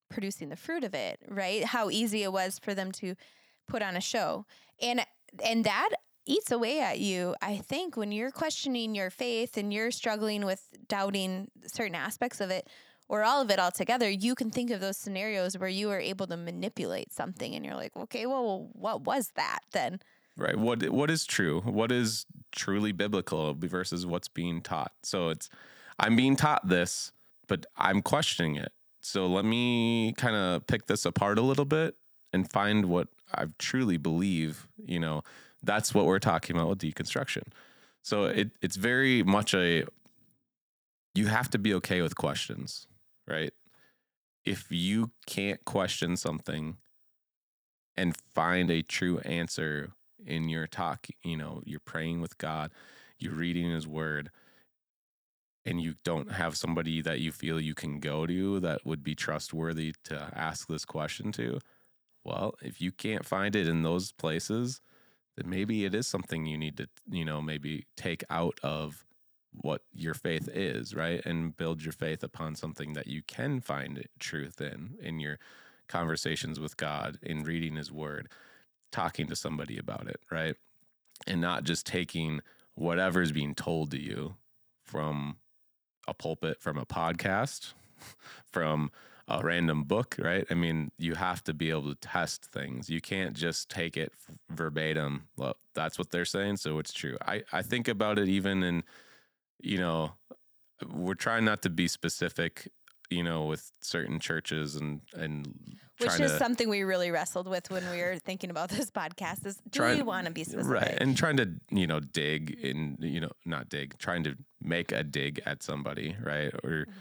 producing 0.10 0.50
the 0.50 0.56
fruit 0.56 0.84
of 0.84 0.94
it, 0.94 1.20
right? 1.28 1.64
How 1.64 1.90
easy 1.90 2.24
it 2.24 2.32
was 2.32 2.60
for 2.60 2.74
them 2.74 2.92
to 2.94 3.16
put 3.68 3.82
on 3.82 3.96
a 3.96 4.02
show. 4.02 4.46
And 4.82 5.06
and 5.44 5.66
that 5.66 5.90
eats 6.26 6.52
away 6.52 6.80
at 6.80 7.00
you. 7.00 7.36
I 7.42 7.58
think 7.58 7.98
when 7.98 8.12
you're 8.12 8.32
questioning 8.32 8.96
your 8.96 9.10
faith 9.10 9.58
and 9.58 9.72
you're 9.74 9.92
struggling 9.92 10.46
with 10.46 10.64
doubting 10.88 11.50
certain 11.68 11.96
aspects 11.96 12.42
of 12.42 12.50
it 12.50 12.68
or 13.08 13.24
all 13.24 13.42
of 13.42 13.50
it 13.52 13.60
altogether, 13.60 14.10
you 14.10 14.36
can 14.36 14.50
think 14.50 14.72
of 14.72 14.80
those 14.80 14.98
scenarios 14.98 15.58
where 15.58 15.70
you 15.70 15.88
were 15.88 16.00
able 16.00 16.28
to 16.28 16.38
manipulate 16.38 17.12
something 17.14 17.54
and 17.54 17.66
you're 17.66 17.76
like, 17.76 17.96
okay, 17.96 18.26
well, 18.26 18.70
what 18.74 19.02
was 19.02 19.32
that 19.36 19.60
then? 19.72 20.00
Right. 20.38 20.58
What 20.58 20.90
what 20.90 21.10
is 21.10 21.26
true? 21.26 21.62
What 21.62 21.92
is 21.92 22.26
truly 22.52 22.92
biblical 22.92 23.54
versus 23.54 24.06
what's 24.06 24.28
being 24.28 24.62
taught? 24.62 24.92
So 25.04 25.30
it's 25.30 25.50
I'm 25.98 26.16
being 26.18 26.36
taught 26.36 26.68
this, 26.68 27.14
but 27.48 27.66
I'm 27.78 28.02
questioning 28.02 28.58
it. 28.58 28.74
So 29.00 29.28
let 29.28 29.46
me 29.46 30.14
kind 30.18 30.36
of 30.36 30.68
pick 30.68 30.88
this 30.88 31.06
apart 31.06 31.38
a 31.38 31.42
little 31.42 31.64
bit 31.64 31.96
and 32.34 32.52
find 32.52 32.86
what 32.86 33.08
I 33.34 33.46
truly 33.60 33.98
believe, 33.98 34.68
you 34.84 35.00
know, 35.00 35.24
that's 35.64 35.94
what 35.94 36.06
we're 36.06 36.20
talking 36.20 36.56
about 36.56 36.70
with 36.70 36.80
deconstruction. 36.80 37.44
So 38.02 38.26
it 38.26 38.52
it's 38.62 38.76
very 38.76 39.24
much 39.24 39.54
a 39.54 39.86
you 41.14 41.28
have 41.28 41.50
to 41.52 41.58
be 41.58 41.74
okay 41.76 42.02
with 42.02 42.16
questions, 42.18 42.88
right? 43.28 43.54
If 44.46 44.68
you 44.70 45.12
can't 45.26 45.64
question 45.66 46.18
something 46.18 46.78
and 47.98 48.16
find 48.34 48.70
a 48.70 48.82
true 48.82 49.20
answer 49.20 49.92
in 50.26 50.50
your 50.50 50.68
talk, 50.68 51.08
you 51.24 51.38
know, 51.38 51.62
you're 51.66 51.80
praying 51.80 52.22
with 52.22 52.38
God, 52.38 52.72
you're 53.18 53.34
reading 53.34 53.72
his 53.72 53.88
word, 53.88 54.30
and 55.66 55.82
you 55.82 55.96
don't 56.04 56.32
have 56.32 56.56
somebody 56.56 57.02
that 57.02 57.20
you 57.20 57.32
feel 57.32 57.60
you 57.60 57.74
can 57.74 58.00
go 58.00 58.28
to 58.28 58.60
that 58.60 58.86
would 58.86 59.04
be 59.04 59.16
trustworthy 59.16 59.96
to 60.04 60.30
ask 60.36 60.68
this 60.68 60.86
question 60.86 61.32
to, 61.32 61.60
well, 62.24 62.56
if 62.62 62.80
you 62.80 62.92
can't 62.92 63.26
find 63.26 63.56
it 63.56 63.68
in 63.68 63.82
those 63.84 64.12
places, 64.12 64.82
then 65.38 65.50
maybe 65.50 65.86
it 65.86 65.96
is 65.96 66.06
something 66.08 66.46
you 66.46 66.58
need 66.58 66.78
to, 66.78 66.88
you 67.10 67.26
know, 67.26 67.42
maybe 67.42 67.86
take 67.98 68.24
out 68.30 68.60
of 68.62 69.05
what 69.62 69.82
your 69.94 70.14
faith 70.14 70.50
is, 70.52 70.96
right? 70.96 71.26
And 71.26 71.56
build 71.56 71.84
your 71.84 71.94
faith 71.94 72.24
upon 72.24 72.56
something 72.56 72.94
that 72.94 73.08
you 73.08 73.22
can 73.22 73.62
find 73.62 74.08
truth 74.20 74.62
in, 74.62 74.96
in 75.02 75.20
your 75.20 75.40
conversations 75.88 76.60
with 76.60 76.78
God, 76.78 77.20
in 77.22 77.44
reading 77.44 77.76
his 77.76 77.92
word 77.92 78.30
talking 78.96 79.28
to 79.28 79.36
somebody 79.36 79.78
about 79.78 80.08
it, 80.08 80.22
right? 80.32 80.56
And 81.28 81.42
not 81.42 81.66
just 81.66 81.86
taking 81.86 82.40
whatever 82.76 83.22
is 83.22 83.34
being 83.34 83.54
told 83.54 83.92
to 83.92 84.02
you 84.02 84.36
from 84.84 85.38
a 86.08 86.14
pulpit, 86.14 86.62
from 86.62 86.78
a 86.78 86.86
podcast, 86.86 87.74
from 88.52 88.92
a 89.28 89.42
random 89.44 89.84
book, 89.84 90.16
right? 90.20 90.46
I 90.50 90.54
mean, 90.54 90.92
you 90.98 91.16
have 91.16 91.44
to 91.46 91.54
be 91.54 91.72
able 91.72 91.94
to 91.94 91.96
test 91.96 92.46
things. 92.46 92.90
You 92.90 93.02
can't 93.02 93.34
just 93.34 93.70
take 93.70 93.98
it 93.98 94.14
verbatim. 94.50 95.26
Well, 95.36 95.58
that's 95.74 95.98
what 95.98 96.12
they're 96.12 96.26
saying, 96.26 96.58
so 96.58 96.80
it's 96.80 96.94
true. 96.94 97.18
I, 97.28 97.44
I 97.52 97.64
think 97.64 97.88
about 97.88 98.20
it 98.20 98.30
even 98.30 98.64
in, 98.64 98.84
you 99.62 99.78
know, 99.78 100.14
we're 100.92 101.16
trying 101.16 101.46
not 101.46 101.62
to 101.64 101.70
be 101.70 101.88
specific 101.88 102.70
you 103.10 103.24
know, 103.24 103.46
with 103.46 103.72
certain 103.82 104.20
churches 104.20 104.76
and 104.76 105.02
and 105.16 105.78
which 106.00 106.20
is 106.20 106.32
to, 106.32 106.38
something 106.38 106.70
we 106.70 106.84
really 106.84 107.12
wrestled 107.12 107.48
with 107.48 107.70
when 107.70 107.90
we 107.92 108.02
were 108.02 108.18
thinking 108.18 108.50
about 108.50 108.70
this 108.70 108.92
podcast. 108.92 109.46
Is 109.46 109.58
do 109.70 109.80
try, 109.80 109.96
we 109.96 110.02
want 110.02 110.28
to 110.28 110.34
be 110.34 110.44
specific? 110.44 110.72
Right, 110.72 110.98
and 111.00 111.16
trying 111.16 111.38
to 111.38 111.50
you 111.72 111.88
know 111.88 112.00
dig 112.00 112.58
in 112.62 112.98
you 113.00 113.22
know 113.22 113.32
not 113.46 113.70
dig, 113.70 113.98
trying 113.98 114.24
to 114.24 114.36
make 114.62 114.92
a 114.92 115.04
dig 115.04 115.42
at 115.46 115.64
somebody, 115.64 116.16
right? 116.22 116.54
Or 116.64 116.70
mm-hmm. 116.70 116.92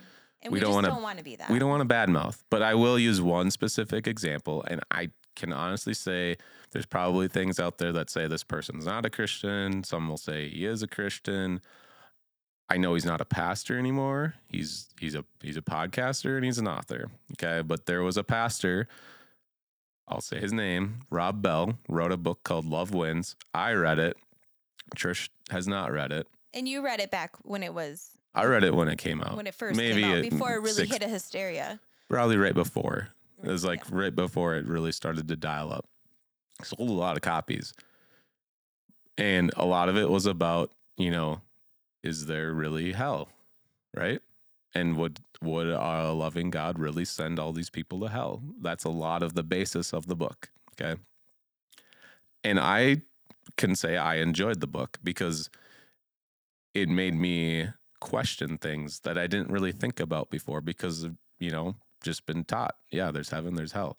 and 0.43 0.53
we, 0.53 0.59
we 0.59 0.61
don't 0.61 1.03
want 1.03 1.19
to 1.19 1.25
be 1.25 1.37
that. 1.37 1.51
We 1.51 1.59
don't 1.59 1.71
want 1.71 1.88
to 1.88 1.95
badmouth, 1.95 2.43
but 2.51 2.62
I 2.62 2.75
will 2.75 2.99
use 2.99 3.21
one 3.21 3.51
specific 3.51 4.07
example, 4.07 4.64
and 4.67 4.81
I 4.90 5.11
can 5.37 5.53
honestly 5.53 5.95
say 5.95 6.37
there's 6.71 6.87
probably 6.87 7.27
things 7.27 7.59
out 7.59 7.79
there 7.79 7.93
that 7.93 8.09
say 8.09 8.29
this 8.29 8.45
person's 8.45 8.87
not 8.87 9.05
a 9.05 9.11
Christian. 9.11 9.83
Some 9.83 10.09
will 10.09 10.17
say 10.17 10.49
he 10.49 10.64
is 10.67 10.83
a 10.83 10.87
Christian. 10.87 11.61
I 12.68 12.77
know 12.77 12.94
he's 12.94 13.05
not 13.05 13.20
a 13.20 13.24
pastor 13.24 13.79
anymore. 13.79 14.35
He's 14.48 14.88
he's 14.98 15.14
a 15.14 15.24
he's 15.42 15.57
a 15.57 15.62
podcaster 15.62 16.37
and 16.37 16.44
he's 16.44 16.59
an 16.59 16.68
author. 16.68 17.11
Okay, 17.33 17.62
but 17.62 17.87
there 17.87 18.03
was 18.03 18.16
a 18.16 18.24
pastor. 18.24 18.88
I'll 20.09 20.20
say 20.20 20.38
his 20.38 20.53
name. 20.53 21.00
Rob 21.11 21.42
Bell 21.42 21.79
wrote 21.88 22.12
a 22.12 22.16
book 22.16 22.42
called 22.44 22.66
Love 22.66 22.92
Wins. 22.92 23.37
I 23.55 23.72
read 23.72 23.98
it. 23.98 24.16
Trish 24.96 25.29
has 25.50 25.66
not 25.66 25.92
read 25.92 26.12
it. 26.12 26.27
And 26.53 26.68
you 26.68 26.85
read 26.85 27.00
it 27.00 27.11
back 27.11 27.37
when 27.42 27.62
it 27.62 27.74
was. 27.74 28.11
I 28.35 28.44
read 28.44 28.64
it 28.64 28.74
when 28.74 28.88
it 28.88 28.98
came 28.98 29.22
out. 29.22 29.37
When 29.37 29.46
it 29.46 29.55
first 29.55 29.77
Maybe 29.77 30.03
came 30.03 30.24
out, 30.24 30.31
before 30.31 30.55
it 30.55 30.61
really 30.61 30.72
six, 30.72 30.92
hit 30.92 31.03
a 31.03 31.09
hysteria. 31.09 31.81
Probably 32.09 32.37
right 32.37 32.55
before. 32.55 33.09
It 33.42 33.48
was 33.48 33.64
like 33.64 33.81
yeah. 33.88 33.96
right 33.96 34.14
before 34.14 34.57
it 34.57 34.66
really 34.66 34.92
started 34.92 35.29
to 35.29 35.37
dial 35.37 35.72
up. 35.72 35.87
Sold 36.62 36.88
a 36.88 36.92
lot 36.92 37.16
of 37.16 37.22
copies. 37.22 37.72
And 39.16 39.53
a 39.57 39.64
lot 39.64 39.88
of 39.88 39.96
it 39.96 40.11
was 40.11 40.27
about, 40.27 40.72
you 40.96 41.11
know, 41.11 41.40
is 42.05 42.27
there 42.27 42.53
really 42.53 42.93
hell? 42.93 43.29
Right? 43.93 44.21
And 44.75 44.97
would 44.97 45.19
would 45.43 45.67
a 45.67 46.12
loving 46.12 46.51
God 46.51 46.79
really 46.79 47.05
send 47.05 47.38
all 47.38 47.53
these 47.53 47.71
people 47.71 48.01
to 48.01 48.09
hell? 48.09 48.43
That's 48.61 48.85
a 48.85 48.90
lot 48.90 49.23
of 49.23 49.35
the 49.35 49.43
basis 49.43 49.93
of 49.93 50.07
the 50.07 50.17
book. 50.17 50.51
Okay. 50.73 51.01
And 52.43 52.61
I 52.61 53.03
can 53.57 53.75
say 53.75 53.97
I 53.97 54.17
enjoyed 54.17 54.61
the 54.61 54.67
book 54.67 54.99
because 55.03 55.51
it 56.75 56.88
made 56.88 57.14
me 57.14 57.69
question 58.01 58.59
things 58.59 59.01
that 59.01 59.17
I 59.17 59.27
didn't 59.27 59.51
really 59.51 59.73
think 59.73 60.01
about 60.01 60.31
before 60.31 60.61
because 60.61 61.05
of, 61.05 61.17
you 61.38 61.51
know, 61.51 61.77
just 62.03 62.27
been 62.27 62.45
taught, 62.45 62.75
yeah, 62.90 63.11
there's 63.11 63.31
heaven, 63.31 63.55
there's 63.55 63.73
hell. 63.73 63.97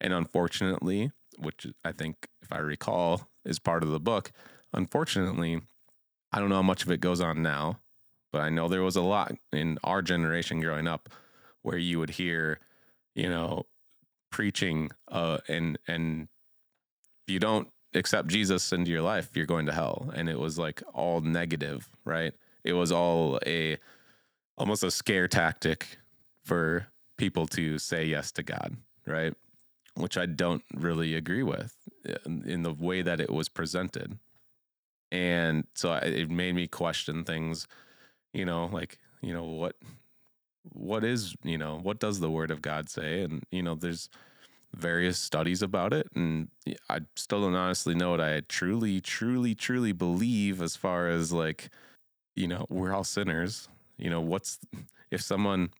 And 0.00 0.12
unfortunately, 0.12 1.10
which 1.38 1.66
I 1.84 1.92
think, 1.92 2.28
if 2.42 2.52
I 2.52 2.58
recall, 2.58 3.28
is 3.44 3.58
part 3.58 3.82
of 3.82 3.90
the 3.90 3.98
book, 3.98 4.30
unfortunately, 4.72 5.62
I 6.32 6.38
don't 6.38 6.48
know 6.48 6.56
how 6.56 6.62
much 6.62 6.82
of 6.82 6.90
it 6.90 7.00
goes 7.00 7.20
on 7.20 7.42
now, 7.42 7.80
but 8.32 8.42
I 8.42 8.50
know 8.50 8.68
there 8.68 8.82
was 8.82 8.96
a 8.96 9.02
lot 9.02 9.34
in 9.52 9.78
our 9.82 10.02
generation 10.02 10.60
growing 10.60 10.86
up 10.86 11.08
where 11.62 11.78
you 11.78 11.98
would 11.98 12.10
hear, 12.10 12.60
you 13.14 13.28
know, 13.28 13.66
preaching 14.30 14.90
uh, 15.10 15.38
and 15.48 15.78
and 15.86 16.28
if 17.26 17.32
you 17.32 17.40
don't 17.40 17.68
accept 17.94 18.28
Jesus 18.28 18.72
into 18.72 18.90
your 18.90 19.02
life, 19.02 19.30
you're 19.34 19.46
going 19.46 19.66
to 19.66 19.72
hell. 19.72 20.10
And 20.14 20.28
it 20.28 20.38
was 20.38 20.58
like 20.58 20.82
all 20.92 21.20
negative, 21.20 21.88
right? 22.04 22.34
It 22.64 22.74
was 22.74 22.92
all 22.92 23.38
a 23.46 23.78
almost 24.56 24.82
a 24.82 24.90
scare 24.90 25.28
tactic 25.28 25.98
for 26.44 26.88
people 27.16 27.46
to 27.46 27.78
say 27.78 28.04
yes 28.04 28.32
to 28.32 28.42
God, 28.42 28.76
right? 29.06 29.34
Which 29.94 30.18
I 30.18 30.26
don't 30.26 30.62
really 30.74 31.14
agree 31.14 31.42
with 31.42 31.74
in 32.24 32.62
the 32.62 32.72
way 32.72 33.02
that 33.02 33.20
it 33.20 33.30
was 33.30 33.48
presented 33.48 34.18
and 35.10 35.64
so 35.74 35.92
it 35.94 36.30
made 36.30 36.54
me 36.54 36.66
question 36.66 37.24
things 37.24 37.66
you 38.32 38.44
know 38.44 38.68
like 38.72 38.98
you 39.22 39.32
know 39.32 39.44
what 39.44 39.76
what 40.72 41.04
is 41.04 41.34
you 41.42 41.58
know 41.58 41.80
what 41.82 41.98
does 41.98 42.20
the 42.20 42.30
word 42.30 42.50
of 42.50 42.62
god 42.62 42.88
say? 42.88 43.22
And 43.22 43.42
you 43.50 43.62
know 43.62 43.74
there's 43.74 44.08
various 44.74 45.18
studies 45.18 45.62
about 45.62 45.94
it 45.94 46.06
and 46.14 46.48
i 46.90 47.00
still 47.16 47.40
don't 47.40 47.54
honestly 47.54 47.94
know 47.94 48.10
what 48.10 48.20
i 48.20 48.42
truly 48.48 49.00
truly 49.00 49.54
truly 49.54 49.92
believe 49.92 50.60
as 50.60 50.76
far 50.76 51.08
as 51.08 51.32
like 51.32 51.70
you 52.38 52.46
know 52.46 52.64
we're 52.70 52.94
all 52.94 53.04
sinners. 53.04 53.68
You 53.96 54.10
know 54.10 54.20
what's 54.20 54.58
if 55.10 55.20
someone 55.20 55.70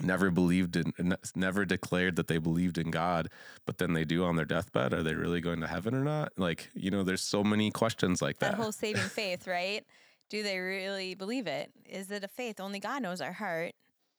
never 0.00 0.30
believed 0.30 0.76
in 0.76 1.16
never 1.34 1.64
declared 1.64 2.16
that 2.16 2.26
they 2.26 2.38
believed 2.38 2.78
in 2.78 2.90
God, 2.90 3.30
but 3.66 3.78
then 3.78 3.92
they 3.92 4.04
do 4.04 4.24
on 4.24 4.36
their 4.36 4.44
deathbed, 4.44 4.92
are 4.92 5.02
they 5.02 5.14
really 5.14 5.40
going 5.40 5.60
to 5.60 5.66
heaven 5.66 5.94
or 5.94 6.04
not? 6.04 6.32
Like, 6.36 6.70
you 6.74 6.90
know, 6.90 7.02
there's 7.02 7.22
so 7.22 7.44
many 7.44 7.70
questions 7.70 8.20
like 8.20 8.38
that. 8.38 8.52
That 8.52 8.62
whole 8.62 8.72
saving 8.72 9.02
faith, 9.02 9.46
right? 9.46 9.84
Do 10.30 10.42
they 10.42 10.58
really 10.58 11.14
believe 11.14 11.46
it? 11.46 11.70
Is 11.88 12.10
it 12.10 12.24
a 12.24 12.28
faith? 12.28 12.60
Only 12.60 12.80
God 12.80 13.02
knows 13.02 13.20
our 13.20 13.32
heart. 13.32 13.72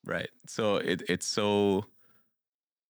Right. 0.06 0.30
So 0.47 0.78
it 0.78 1.01
it's 1.10 1.25
so 1.25 1.86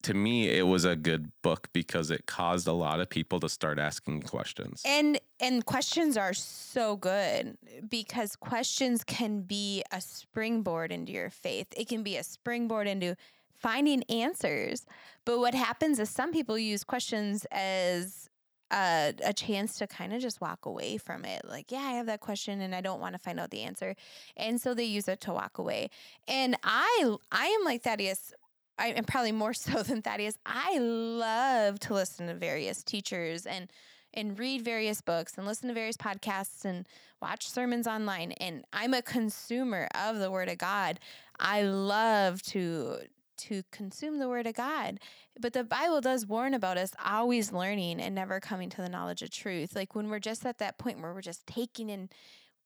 to 0.06 0.14
me 0.14 0.48
it 0.50 0.68
was 0.68 0.86
a 0.86 0.96
good 0.96 1.32
book 1.42 1.68
because 1.74 2.12
it 2.12 2.28
caused 2.28 2.68
a 2.68 2.72
lot 2.72 3.00
of 3.00 3.10
people 3.10 3.40
to 3.40 3.50
start 3.50 3.80
asking 3.80 4.22
questions. 4.22 4.84
And 4.86 5.20
and 5.40 5.66
questions 5.66 6.16
are 6.16 6.34
so 6.34 6.96
good 6.96 7.58
because 7.90 8.36
questions 8.36 9.04
can 9.04 9.42
be 9.42 9.84
a 9.92 10.00
springboard 10.00 10.92
into 10.92 11.12
your 11.12 11.32
faith. 11.32 11.68
It 11.76 11.88
can 11.88 12.04
be 12.04 12.18
a 12.18 12.24
springboard 12.24 12.88
into 12.88 13.16
finding 13.52 14.04
answers. 14.04 14.86
But 15.26 15.40
what 15.40 15.56
happens 15.56 15.98
is 16.00 16.10
some 16.10 16.32
people 16.32 16.58
use 16.58 16.84
questions 16.84 17.48
as 17.52 18.30
a, 18.72 19.14
a 19.24 19.34
chance 19.34 19.78
to 19.78 19.88
kind 19.88 20.14
of 20.14 20.22
just 20.22 20.40
walk 20.40 20.68
away 20.68 20.98
from 20.98 21.26
it. 21.26 21.42
Like 21.46 21.72
yeah 21.72 21.80
i 21.80 21.94
have 21.94 22.06
that 22.06 22.20
question 22.20 22.62
and 22.62 22.76
i 22.76 22.82
don't 22.82 23.00
want 23.00 23.14
to 23.14 23.20
find 23.20 23.40
out 23.40 23.50
the 23.50 23.64
answer. 23.64 23.96
And 24.38 24.62
so 24.62 24.76
they 24.76 24.84
use 24.84 25.08
it 25.08 25.20
to 25.22 25.34
walk 25.34 25.58
away. 25.58 25.90
And 26.28 26.56
i 26.64 27.16
i 27.32 27.48
am 27.48 27.66
like 27.66 27.82
thaddeus 27.82 28.34
I 28.78 28.88
am 28.88 29.06
probably 29.06 29.32
more 29.32 29.54
so 29.54 29.84
than 29.84 30.02
Thaddeus. 30.02 30.38
I 30.46 30.78
love 30.78 31.80
to 31.82 31.94
listen 31.94 32.28
to 32.28 32.34
various 32.34 32.84
teachers 32.84 33.46
and 33.46 33.72
and 34.18 34.40
read 34.40 34.62
various 34.62 35.02
books 35.02 35.34
and 35.38 35.46
listen 35.46 35.68
to 35.68 35.74
various 35.74 35.98
podcasts 35.98 36.64
and 36.64 36.88
watch 37.22 37.50
sermons 37.50 37.86
online. 37.86 38.32
And 38.34 38.64
I'm 38.72 38.94
a 38.94 39.02
consumer 39.02 39.90
of 39.94 40.20
the 40.20 40.32
Word 40.32 40.48
of 40.48 40.58
God. 40.58 41.02
I 41.38 41.64
love 41.64 42.42
to 42.44 43.00
to 43.38 43.64
consume 43.72 44.20
the 44.20 44.30
word 44.30 44.48
of 44.48 44.56
God. 44.56 45.00
But 45.40 45.54
the 45.54 45.64
Bible 45.64 46.02
does 46.02 46.26
warn 46.26 46.54
about 46.54 46.78
us 46.78 46.92
always 47.06 47.52
learning 47.52 48.00
and 48.00 48.16
never 48.16 48.40
coming 48.40 48.70
to 48.70 48.82
the 48.82 48.90
knowledge 48.90 49.22
of 49.22 49.30
truth. 49.30 49.76
Like 49.76 49.94
when 49.94 50.10
we're 50.10 50.20
just 50.20 50.46
at 50.46 50.60
that 50.60 50.78
point 50.78 51.02
where 51.02 51.14
we're 51.14 51.22
just 51.22 51.46
taking 51.46 51.90
in 51.90 52.10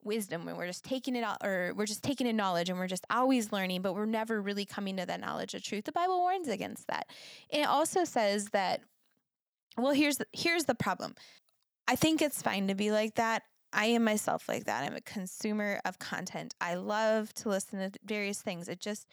wisdom 0.03 0.47
and 0.47 0.57
we're 0.57 0.67
just 0.67 0.83
taking 0.83 1.15
it 1.15 1.23
out 1.23 1.37
or 1.43 1.73
we're 1.75 1.85
just 1.85 2.03
taking 2.03 2.27
in 2.27 2.35
knowledge 2.35 2.69
and 2.69 2.79
we're 2.79 2.87
just 2.87 3.05
always 3.09 3.51
learning, 3.51 3.81
but 3.81 3.93
we're 3.93 4.05
never 4.05 4.41
really 4.41 4.65
coming 4.65 4.97
to 4.97 5.05
that 5.05 5.19
knowledge 5.19 5.53
of 5.53 5.63
truth. 5.63 5.85
The 5.85 5.91
Bible 5.91 6.19
warns 6.19 6.47
against 6.47 6.87
that. 6.87 7.07
And 7.51 7.61
it 7.61 7.67
also 7.67 8.03
says 8.03 8.49
that 8.49 8.81
well, 9.77 9.93
here's 9.93 10.17
the, 10.17 10.25
here's 10.33 10.65
the 10.65 10.75
problem. 10.75 11.15
I 11.87 11.95
think 11.95 12.21
it's 12.21 12.41
fine 12.41 12.67
to 12.67 12.75
be 12.75 12.91
like 12.91 13.15
that. 13.15 13.43
I 13.71 13.85
am 13.85 14.03
myself 14.03 14.49
like 14.49 14.65
that. 14.65 14.83
I'm 14.83 14.95
a 14.95 15.01
consumer 15.01 15.79
of 15.85 15.99
content. 15.99 16.53
I 16.59 16.75
love 16.75 17.33
to 17.35 17.49
listen 17.49 17.79
to 17.79 17.97
various 18.03 18.41
things. 18.41 18.67
It 18.67 18.79
just 18.79 19.07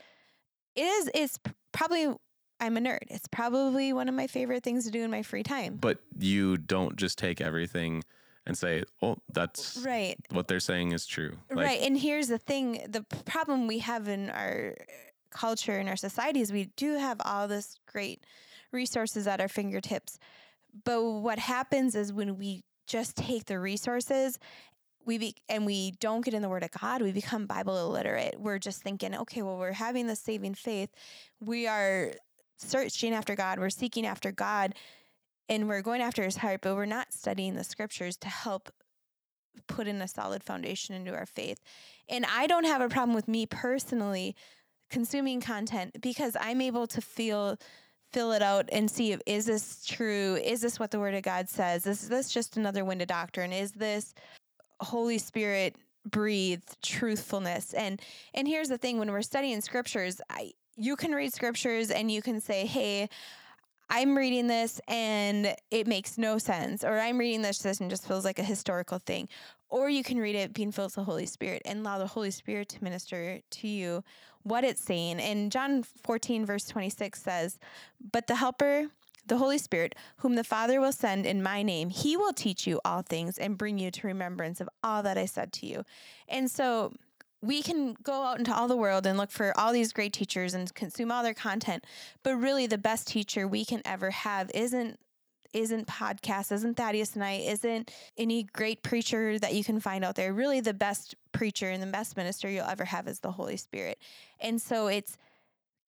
it 0.75 0.83
is 0.83 1.11
it's 1.15 1.39
probably 1.73 2.15
I'm 2.59 2.77
a 2.77 2.81
nerd. 2.81 3.05
It's 3.09 3.29
probably 3.29 3.93
one 3.93 4.09
of 4.09 4.15
my 4.15 4.27
favorite 4.27 4.63
things 4.63 4.87
to 4.87 4.91
do 4.91 5.03
in 5.03 5.11
my 5.11 5.23
free 5.23 5.43
time. 5.43 5.77
But 5.77 5.99
you 6.19 6.57
don't 6.57 6.97
just 6.97 7.19
take 7.19 7.41
everything 7.41 8.03
and 8.47 8.57
say, 8.57 8.85
"Oh, 9.03 9.17
that's 9.33 9.83
right. 9.85 10.17
What 10.31 10.49
they're 10.49 10.61
saying 10.61 10.93
is 10.93 11.07
true." 11.07 11.37
Like, 11.51 11.67
right. 11.67 11.81
And 11.83 11.99
here's 11.99 12.29
the 12.29 12.39
thing: 12.39 12.87
the 12.89 13.03
problem 13.25 13.67
we 13.67 13.81
have 13.81 14.09
in 14.09 14.31
our 14.31 14.75
uh, 14.79 14.85
culture 15.31 15.79
and 15.79 15.89
our 15.89 15.97
society 15.97 16.41
is 16.41 16.53
we 16.53 16.71
do 16.77 16.97
have 16.99 17.21
all 17.25 17.49
this 17.49 17.77
great 17.91 18.25
resources 18.73 19.27
at 19.27 19.41
our 19.41 19.49
fingertips, 19.49 20.19
but 20.85 21.03
what 21.03 21.39
happens 21.39 21.95
is 21.95 22.13
when 22.13 22.39
we 22.39 22.65
just 22.87 23.17
take 23.17 23.47
the 23.47 23.59
resources 23.59 24.39
we 25.07 25.19
be, 25.19 25.37
and 25.49 25.65
we 25.65 25.93
don't 25.93 26.25
get 26.25 26.35
in 26.35 26.43
the 26.43 26.49
word 26.49 26.65
of 26.65 26.73
God, 26.73 27.01
we 27.01 27.13
become 27.13 27.47
Bible 27.47 27.79
illiterate. 27.79 28.35
We're 28.39 28.59
just 28.59 28.83
thinking, 28.83 29.15
okay, 29.15 29.43
well, 29.43 29.57
we're 29.57 29.73
having 29.73 30.09
the 30.09 30.17
saving 30.17 30.55
faith. 30.55 30.91
We 31.41 31.67
are 31.67 32.13
searching 32.59 33.15
after 33.15 33.37
God, 33.37 33.59
we're 33.59 33.71
seeking 33.71 34.05
after 34.05 34.33
God, 34.33 34.75
and 35.49 35.69
we're 35.69 35.83
going 35.83 36.01
after 36.01 36.25
his 36.25 36.39
heart, 36.39 36.61
but 36.63 36.75
we're 36.75 36.87
not 36.87 37.13
studying 37.13 37.55
the 37.55 37.65
scriptures 37.65 38.17
to 38.19 38.29
help 38.29 38.71
put 39.67 39.87
in 39.87 40.03
a 40.03 40.09
solid 40.09 40.43
foundation 40.43 40.95
into 40.95 41.15
our 41.15 41.27
faith. 41.27 41.61
And 42.09 42.27
I 42.27 42.47
don't 42.47 42.65
have 42.65 42.81
a 42.81 42.89
problem 42.89 43.15
with 43.15 43.29
me 43.29 43.47
personally 43.47 44.37
consuming 44.91 45.41
content 45.41 46.01
because 46.01 46.37
I'm 46.41 46.61
able 46.61 46.87
to 46.89 47.01
feel 47.01 47.59
fill 48.13 48.33
it 48.33 48.43
out 48.43 48.69
and 48.71 48.91
see 48.91 49.13
if 49.13 49.21
is 49.27 49.47
this 49.47 49.85
true? 49.85 50.37
Is 50.37 50.61
this 50.61 50.79
what 50.79 50.91
the 50.91 50.99
word 50.99 51.15
of 51.15 51.23
God 51.23 51.49
says? 51.49 51.87
Is 51.87 52.09
this 52.09 52.33
just 52.33 52.57
another 52.57 52.85
wind 52.85 53.03
of 53.03 53.09
doctrine? 53.09 53.53
Is 53.53 53.73
this 53.73 54.15
Holy 54.81 55.19
Spirit 55.19 55.77
breathed 56.09 56.81
truthfulness? 56.83 57.75
And 57.75 58.01
and 58.35 58.47
here's 58.47 58.69
the 58.69 58.79
thing: 58.79 58.99
when 58.99 59.11
we're 59.11 59.23
studying 59.23 59.61
scriptures, 59.61 60.21
I 60.31 60.53
you 60.77 60.97
can 60.97 61.13
read 61.13 61.33
scriptures 61.33 61.91
and 61.91 62.11
you 62.11 62.23
can 62.23 62.41
say, 62.41 62.67
"Hey." 62.67 63.09
I'm 63.89 64.17
reading 64.17 64.47
this 64.47 64.81
and 64.89 65.55
it 65.71 65.87
makes 65.87 66.19
no 66.19 66.39
sense, 66.39 66.83
or 66.83 66.99
I'm 66.99 67.19
reading 67.19 67.43
this 67.43 67.65
and 67.65 67.91
just 67.91 68.07
feels 68.07 68.25
like 68.25 68.39
a 68.39 68.45
historical 68.45 68.99
thing. 68.99 69.29
Or 69.69 69.89
you 69.89 70.03
can 70.03 70.19
read 70.19 70.37
it 70.37 70.53
being 70.53 70.73
filled 70.73 70.89
with 70.89 70.95
the 70.95 71.05
Holy 71.05 71.27
Spirit 71.27 71.63
and 71.65 71.81
allow 71.81 71.99
the 71.99 72.07
Holy 72.07 72.31
Spirit 72.31 72.69
to 72.71 72.85
minister 72.85 73.41
to 73.51 73.69
you 73.69 74.05
what 74.43 74.65
it's 74.65 74.81
saying. 74.81 75.21
And 75.21 75.51
John 75.51 75.83
14, 75.83 76.47
verse 76.47 76.67
26 76.67 77.21
says, 77.21 77.59
But 78.13 78.29
the 78.29 78.37
Helper, 78.37 78.87
the 79.27 79.39
Holy 79.39 79.59
Spirit, 79.59 79.97
whom 80.19 80.37
the 80.37 80.45
Father 80.45 80.81
will 80.81 80.93
send 80.93 81.27
in 81.27 81.43
my 81.43 81.63
name, 81.63 81.91
he 81.91 82.17
will 82.17 82.33
teach 82.33 82.67
you 82.67 82.81
all 82.85 83.03
things 83.03 83.39
and 83.39 83.59
bring 83.59 83.79
you 83.79 83.91
to 83.91 84.07
remembrance 84.07 84.61
of 84.61 84.69
all 84.85 85.03
that 85.03 85.19
I 85.19 85.27
said 85.27 85.53
to 85.55 85.67
you. 85.67 85.85
And 86.29 86.49
so 86.49 86.93
we 87.47 87.63
can 87.63 87.97
go 88.03 88.25
out 88.25 88.39
into 88.39 88.55
all 88.55 88.69
the 88.69 88.77
world 88.77 89.07
and 89.07 89.17
look 89.17 89.31
for 89.31 89.59
all 89.59 89.73
these 89.73 89.93
great 89.93 90.13
teachers 90.13 90.55
and 90.55 90.75
consume 90.75 91.13
all 91.13 91.23
their 91.23 91.35
content. 91.35 91.85
But 92.23 92.37
really, 92.37 92.67
the 92.67 92.79
best 92.79 93.09
teacher 93.09 93.47
we 93.47 93.65
can 93.65 93.83
ever 93.85 94.11
have 94.11 94.51
isn't 94.55 94.99
isn't 95.53 95.87
podcast, 95.87 96.53
isn't 96.53 96.77
Thaddeus 96.77 97.15
and 97.15 97.25
I, 97.25 97.35
isn't 97.35 97.91
any 98.19 98.43
great 98.43 98.83
preacher 98.83 99.39
that 99.39 99.55
you 99.55 99.65
can 99.65 99.81
find 99.81 100.05
out 100.05 100.15
there. 100.15 100.33
Really, 100.33 100.61
the 100.61 100.75
best 100.75 101.15
preacher 101.33 101.71
and 101.71 101.83
the 101.83 101.87
best 101.87 102.17
minister 102.17 102.51
you'll 102.51 102.67
ever 102.67 102.85
have 102.85 103.09
is 103.09 103.21
the 103.21 103.31
Holy 103.31 103.57
Spirit. 103.57 103.99
And 104.39 104.61
so 104.61 104.89
it's 104.89 105.17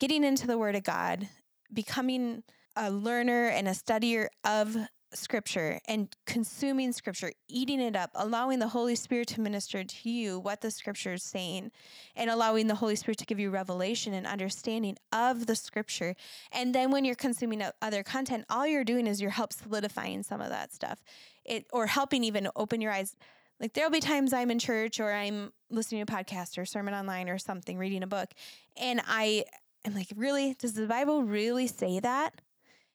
getting 0.01 0.25
into 0.25 0.47
the 0.47 0.57
Word 0.57 0.75
of 0.75 0.85
God, 0.85 1.29
becoming 1.73 2.44
a 2.77 2.90
learner 2.90 3.49
and 3.49 3.68
a 3.68 3.73
studier 3.73 4.29
of 4.44 4.77
scripture 5.12 5.81
and 5.87 6.14
consuming 6.27 6.92
scripture, 6.92 7.33
eating 7.49 7.81
it 7.81 7.97
up, 7.97 8.11
allowing 8.14 8.59
the 8.59 8.68
Holy 8.68 8.94
Spirit 8.94 9.29
to 9.29 9.40
minister 9.40 9.83
to 9.85 10.11
you 10.11 10.38
what 10.38 10.61
the 10.61 10.71
scripture 10.71 11.14
is 11.14 11.23
saying, 11.23 11.71
and 12.14 12.31
allowing 12.31 12.66
the 12.66 12.75
Holy 12.75 12.97
Spirit 12.97 13.18
to 13.18 13.25
give 13.25 13.38
you 13.38 13.51
revelation 13.51 14.12
and 14.12 14.27
understanding 14.27 14.97
of 15.12 15.47
the 15.47 15.57
scripture. 15.57 16.14
And 16.53 16.75
then 16.75 16.90
when 16.90 17.05
you're 17.05 17.14
consuming 17.14 17.62
other 17.81 18.03
content, 18.03 18.44
all 18.51 18.66
you're 18.66 18.85
doing 18.85 19.07
is 19.07 19.21
you're 19.21 19.31
help 19.31 19.53
solidifying 19.53 20.23
some 20.23 20.40
of 20.40 20.51
that 20.51 20.73
stuff. 20.73 21.03
It 21.44 21.66
or 21.73 21.87
helping 21.87 22.25
even 22.25 22.49
open 22.57 22.81
your 22.81 22.92
eyes. 22.92 23.16
Like 23.61 23.73
there'll 23.73 23.90
be 23.90 24.01
times 24.01 24.33
I'm 24.33 24.51
in 24.51 24.59
church 24.59 25.01
or 25.01 25.12
I'm 25.12 25.53
listening 25.71 26.05
to 26.05 26.12
a 26.12 26.16
podcast 26.16 26.59
or 26.59 26.64
sermon 26.64 26.94
online 26.94 27.29
or 27.29 27.38
something, 27.38 27.79
reading 27.79 28.03
a 28.03 28.07
book, 28.07 28.29
and 28.77 29.01
I 29.07 29.44
am 29.85 29.94
like, 29.94 30.09
really? 30.14 30.55
Does 30.59 30.75
the 30.75 30.87
Bible 30.87 31.25
really 31.25 31.66
say 31.66 32.01
that? 32.01 32.40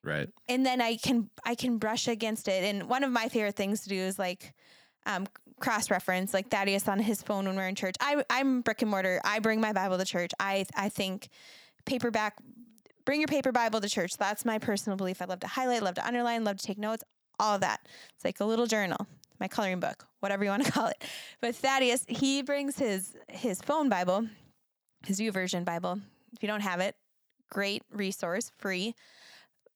Right. 0.04 0.30
And 0.50 0.66
then 0.66 0.82
I 0.82 0.98
can 0.98 1.30
I 1.46 1.56
can 1.56 1.78
brush 1.78 2.08
against 2.08 2.48
it. 2.48 2.64
And 2.64 2.90
one 2.90 3.04
of 3.04 3.12
my 3.12 3.30
favorite 3.30 3.56
things 3.56 3.82
to 3.84 3.90
do 3.90 3.96
is 3.96 4.20
like 4.20 4.54
um, 5.06 5.28
cross 5.60 5.90
reference, 5.90 6.34
like 6.34 6.50
Thaddeus 6.50 6.88
on 6.88 7.00
his 7.00 7.22
phone 7.22 7.46
when 7.46 7.56
we're 7.56 7.68
in 7.68 7.76
church. 7.76 7.96
I 8.02 8.24
I'm 8.30 8.62
brick 8.62 8.82
and 8.82 8.92
mortar. 8.92 9.22
I 9.24 9.40
bring 9.40 9.62
my 9.62 9.72
Bible 9.72 9.98
to 9.98 10.06
church. 10.06 10.32
I 10.40 10.66
I 10.76 10.90
think 10.90 11.30
paperback 11.86 12.36
bring 13.06 13.22
your 13.22 13.28
paper 13.28 13.52
Bible 13.52 13.80
to 13.82 13.90
church. 13.90 14.18
That's 14.18 14.46
my 14.46 14.60
personal 14.60 14.98
belief. 14.98 15.22
I 15.22 15.26
love 15.26 15.40
to 15.42 15.48
highlight, 15.48 15.84
love 15.84 15.96
to 15.96 16.06
underline, 16.06 16.44
love 16.44 16.58
to 16.58 16.66
take 16.66 16.78
notes, 16.78 17.04
all 17.40 17.56
of 17.56 17.62
that. 17.62 17.88
It's 18.16 18.26
like 18.26 18.40
a 18.40 18.46
little 18.46 18.66
journal, 18.66 19.08
my 19.40 19.48
coloring 19.48 19.80
book, 19.80 20.06
whatever 20.20 20.44
you 20.44 20.50
want 20.50 20.66
to 20.66 20.72
call 20.74 20.88
it. 20.88 21.04
But 21.42 21.56
Thaddeus, 21.56 22.06
he 22.08 22.42
brings 22.42 22.78
his 22.78 23.16
his 23.30 23.62
phone 23.62 23.88
Bible, 23.88 24.28
his 25.06 25.20
YouVersion 25.20 25.64
Bible. 25.64 26.00
If 26.34 26.42
you 26.42 26.48
don't 26.48 26.62
have 26.62 26.82
it, 26.82 26.96
great 27.50 27.84
resource, 27.92 28.52
free 28.58 28.96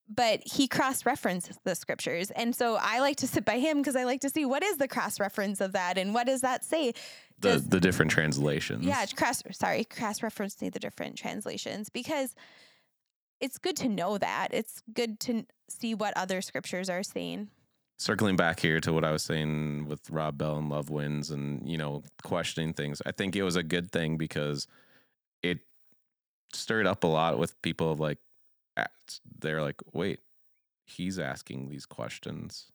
but 0.10 0.42
he 0.46 0.68
cross 0.68 1.06
references 1.06 1.58
the 1.64 1.76
scriptures. 1.76 2.32
And 2.32 2.56
so 2.56 2.78
I 2.80 3.00
like 3.00 3.18
to 3.18 3.28
sit 3.28 3.44
by 3.44 3.60
him 3.60 3.78
because 3.78 3.96
I 3.96 4.04
like 4.06 4.22
to 4.22 4.30
see 4.30 4.46
what 4.46 4.64
is 4.64 4.78
the 4.78 4.88
cross 4.88 5.20
reference 5.20 5.60
of 5.60 5.74
that 5.74 5.98
and 5.98 6.14
what 6.14 6.28
does 6.28 6.42
that 6.42 6.64
say? 6.64 6.94
The, 7.40 7.54
does, 7.54 7.68
the 7.68 7.80
different 7.80 8.12
translations. 8.12 8.86
Yeah, 8.86 9.06
cross 9.16 9.44
sorry, 9.52 9.84
cross 9.84 10.20
referencing 10.20 10.72
the 10.72 10.80
different 10.80 11.18
translations 11.18 11.90
because 11.90 12.36
it's 13.40 13.58
good 13.58 13.76
to 13.78 13.90
know 13.90 14.18
that. 14.18 14.50
It's 14.52 14.82
good 14.94 15.20
to 15.22 15.46
see 15.70 15.94
what 15.94 16.16
other 16.18 16.42
scriptures 16.42 16.90
are 16.90 17.04
saying. 17.04 17.50
Circling 18.00 18.36
back 18.36 18.60
here 18.60 18.80
to 18.80 18.94
what 18.94 19.04
I 19.04 19.12
was 19.12 19.24
saying 19.24 19.88
with 19.88 20.10
Rob 20.10 20.38
Bell 20.38 20.58
and 20.58 20.70
Love 20.70 20.90
Wins 20.90 21.32
and, 21.32 21.68
you 21.68 21.78
know, 21.78 22.04
questioning 22.24 22.74
things. 22.74 23.02
I 23.06 23.12
think 23.12 23.36
it 23.36 23.44
was 23.44 23.56
a 23.56 23.64
good 23.64 23.92
thing 23.92 24.18
because 24.18 24.68
it 25.42 25.60
stirred 26.54 26.88
up 26.88 27.04
a 27.04 27.08
lot 27.08 27.40
with 27.40 27.60
people 27.62 27.92
of 27.92 28.00
like 28.00 28.20
they're 29.40 29.62
like, 29.62 29.82
wait, 29.94 30.20
he's 30.86 31.20
asking 31.20 31.70
these 31.70 31.86
questions. 31.86 32.72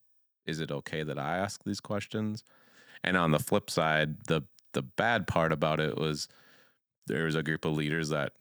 Is 0.47 0.61
it 0.61 0.71
okay 0.71 1.03
that 1.03 1.19
I 1.19 1.39
ask 1.39 1.63
these 1.65 1.81
questions? 1.81 2.45
And 3.05 3.17
on 3.17 3.31
the 3.31 3.39
flip 3.39 3.71
side, 3.71 4.25
the 4.27 4.43
the 4.73 4.83
bad 4.83 5.27
part 5.27 5.53
about 5.53 5.81
it 5.81 5.99
was 5.99 6.29
there 7.07 7.25
was 7.25 7.37
a 7.37 7.43
group 7.43 7.65
of 7.65 7.77
leaders 7.77 8.09
that 8.09 8.33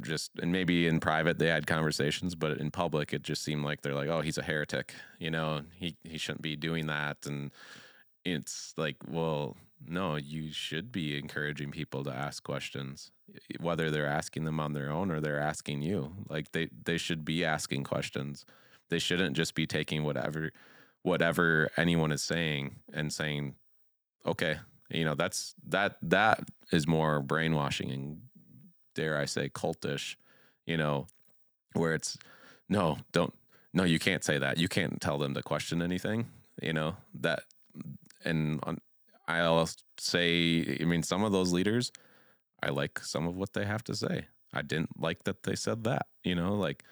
just 0.00 0.30
and 0.40 0.50
maybe 0.50 0.86
in 0.86 1.00
private 1.00 1.38
they 1.38 1.48
had 1.48 1.66
conversations, 1.66 2.34
but 2.34 2.58
in 2.58 2.70
public 2.70 3.12
it 3.12 3.22
just 3.22 3.42
seemed 3.42 3.64
like 3.64 3.82
they're 3.82 3.94
like, 3.94 4.08
oh, 4.08 4.20
he's 4.20 4.38
a 4.38 4.42
heretic, 4.42 4.94
you 5.18 5.30
know, 5.30 5.62
he 5.74 5.96
he 6.04 6.18
shouldn't 6.18 6.42
be 6.42 6.56
doing 6.56 6.86
that, 6.86 7.18
and 7.26 7.50
it's 8.24 8.72
like, 8.76 8.96
well, 9.08 9.56
no, 9.86 10.16
you 10.16 10.52
should 10.52 10.92
be 10.92 11.18
encouraging 11.18 11.70
people 11.70 12.04
to 12.04 12.12
ask 12.12 12.42
questions, 12.42 13.10
whether 13.60 13.90
they're 13.90 14.06
asking 14.06 14.44
them 14.44 14.60
on 14.60 14.72
their 14.72 14.90
own 14.90 15.10
or 15.10 15.20
they're 15.20 15.40
asking 15.40 15.82
you. 15.82 16.12
Like 16.28 16.52
they 16.52 16.68
they 16.84 16.98
should 16.98 17.24
be 17.24 17.44
asking 17.44 17.84
questions. 17.84 18.44
They 18.88 18.98
shouldn't 18.98 19.36
just 19.36 19.54
be 19.54 19.66
taking 19.66 20.04
whatever 20.04 20.52
whatever 21.02 21.70
anyone 21.76 22.12
is 22.12 22.22
saying 22.22 22.76
and 22.92 23.12
saying, 23.12 23.54
okay, 24.24 24.58
you 24.88 25.04
know, 25.04 25.14
that's 25.14 25.54
that 25.68 25.96
that 26.02 26.48
is 26.70 26.86
more 26.86 27.20
brainwashing 27.20 27.90
and 27.90 28.20
dare 28.94 29.18
I 29.18 29.24
say 29.24 29.48
cultish, 29.48 30.16
you 30.66 30.76
know, 30.76 31.06
where 31.74 31.94
it's 31.94 32.18
no, 32.68 32.98
don't 33.12 33.34
no, 33.74 33.84
you 33.84 33.98
can't 33.98 34.22
say 34.22 34.38
that. 34.38 34.58
You 34.58 34.68
can't 34.68 35.00
tell 35.00 35.18
them 35.18 35.34
to 35.34 35.42
question 35.42 35.80
anything, 35.82 36.28
you 36.60 36.72
know, 36.72 36.96
that 37.20 37.44
and 38.24 38.60
on, 38.64 38.78
I'll 39.28 39.68
say, 39.98 40.78
I 40.80 40.84
mean, 40.84 41.02
some 41.02 41.22
of 41.24 41.32
those 41.32 41.52
leaders, 41.52 41.92
I 42.62 42.70
like 42.70 43.00
some 43.00 43.26
of 43.26 43.36
what 43.36 43.52
they 43.52 43.64
have 43.64 43.84
to 43.84 43.94
say. 43.94 44.26
I 44.52 44.62
didn't 44.62 45.00
like 45.00 45.24
that 45.24 45.42
they 45.44 45.54
said 45.54 45.84
that, 45.84 46.06
you 46.22 46.34
know, 46.34 46.54
like 46.54 46.84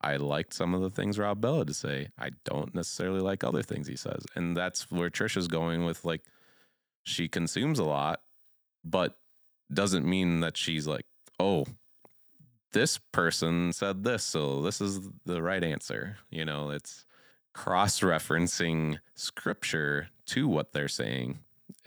I 0.00 0.16
liked 0.16 0.54
some 0.54 0.74
of 0.74 0.80
the 0.80 0.90
things 0.90 1.18
Rob 1.18 1.40
Bell 1.40 1.58
had 1.58 1.66
to 1.68 1.74
say. 1.74 2.08
I 2.18 2.30
don't 2.44 2.74
necessarily 2.74 3.20
like 3.20 3.42
other 3.42 3.62
things 3.62 3.88
he 3.88 3.96
says. 3.96 4.24
And 4.36 4.56
that's 4.56 4.90
where 4.90 5.10
Trish 5.10 5.36
is 5.36 5.48
going 5.48 5.84
with 5.84 6.04
like, 6.04 6.22
she 7.02 7.26
consumes 7.28 7.78
a 7.78 7.84
lot, 7.84 8.20
but 8.84 9.18
doesn't 9.72 10.06
mean 10.06 10.40
that 10.40 10.56
she's 10.56 10.86
like, 10.86 11.06
oh, 11.40 11.64
this 12.72 12.98
person 12.98 13.72
said 13.72 14.04
this, 14.04 14.22
so 14.22 14.62
this 14.62 14.80
is 14.80 15.00
the 15.24 15.42
right 15.42 15.64
answer. 15.64 16.18
You 16.30 16.44
know, 16.44 16.70
it's 16.70 17.06
cross 17.54 18.00
referencing 18.00 18.98
scripture 19.14 20.08
to 20.26 20.46
what 20.46 20.72
they're 20.72 20.86
saying 20.86 21.40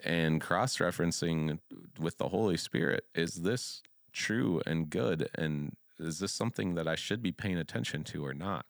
and 0.03 0.41
cross 0.41 0.77
referencing 0.77 1.59
with 1.99 2.17
the 2.17 2.29
Holy 2.29 2.57
Spirit. 2.57 3.05
Is 3.15 3.35
this 3.35 3.81
true 4.11 4.61
and 4.65 4.89
good? 4.89 5.29
And 5.35 5.75
is 5.99 6.19
this 6.19 6.31
something 6.31 6.75
that 6.75 6.87
I 6.87 6.95
should 6.95 7.21
be 7.21 7.31
paying 7.31 7.57
attention 7.57 8.03
to 8.05 8.25
or 8.25 8.33
not? 8.33 8.65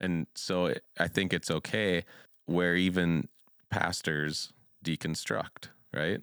And 0.00 0.26
so 0.34 0.66
it, 0.66 0.84
I 0.98 1.08
think 1.08 1.32
it's 1.32 1.50
okay 1.50 2.04
where 2.46 2.74
even 2.74 3.28
pastors 3.70 4.52
deconstruct, 4.84 5.68
right? 5.92 6.20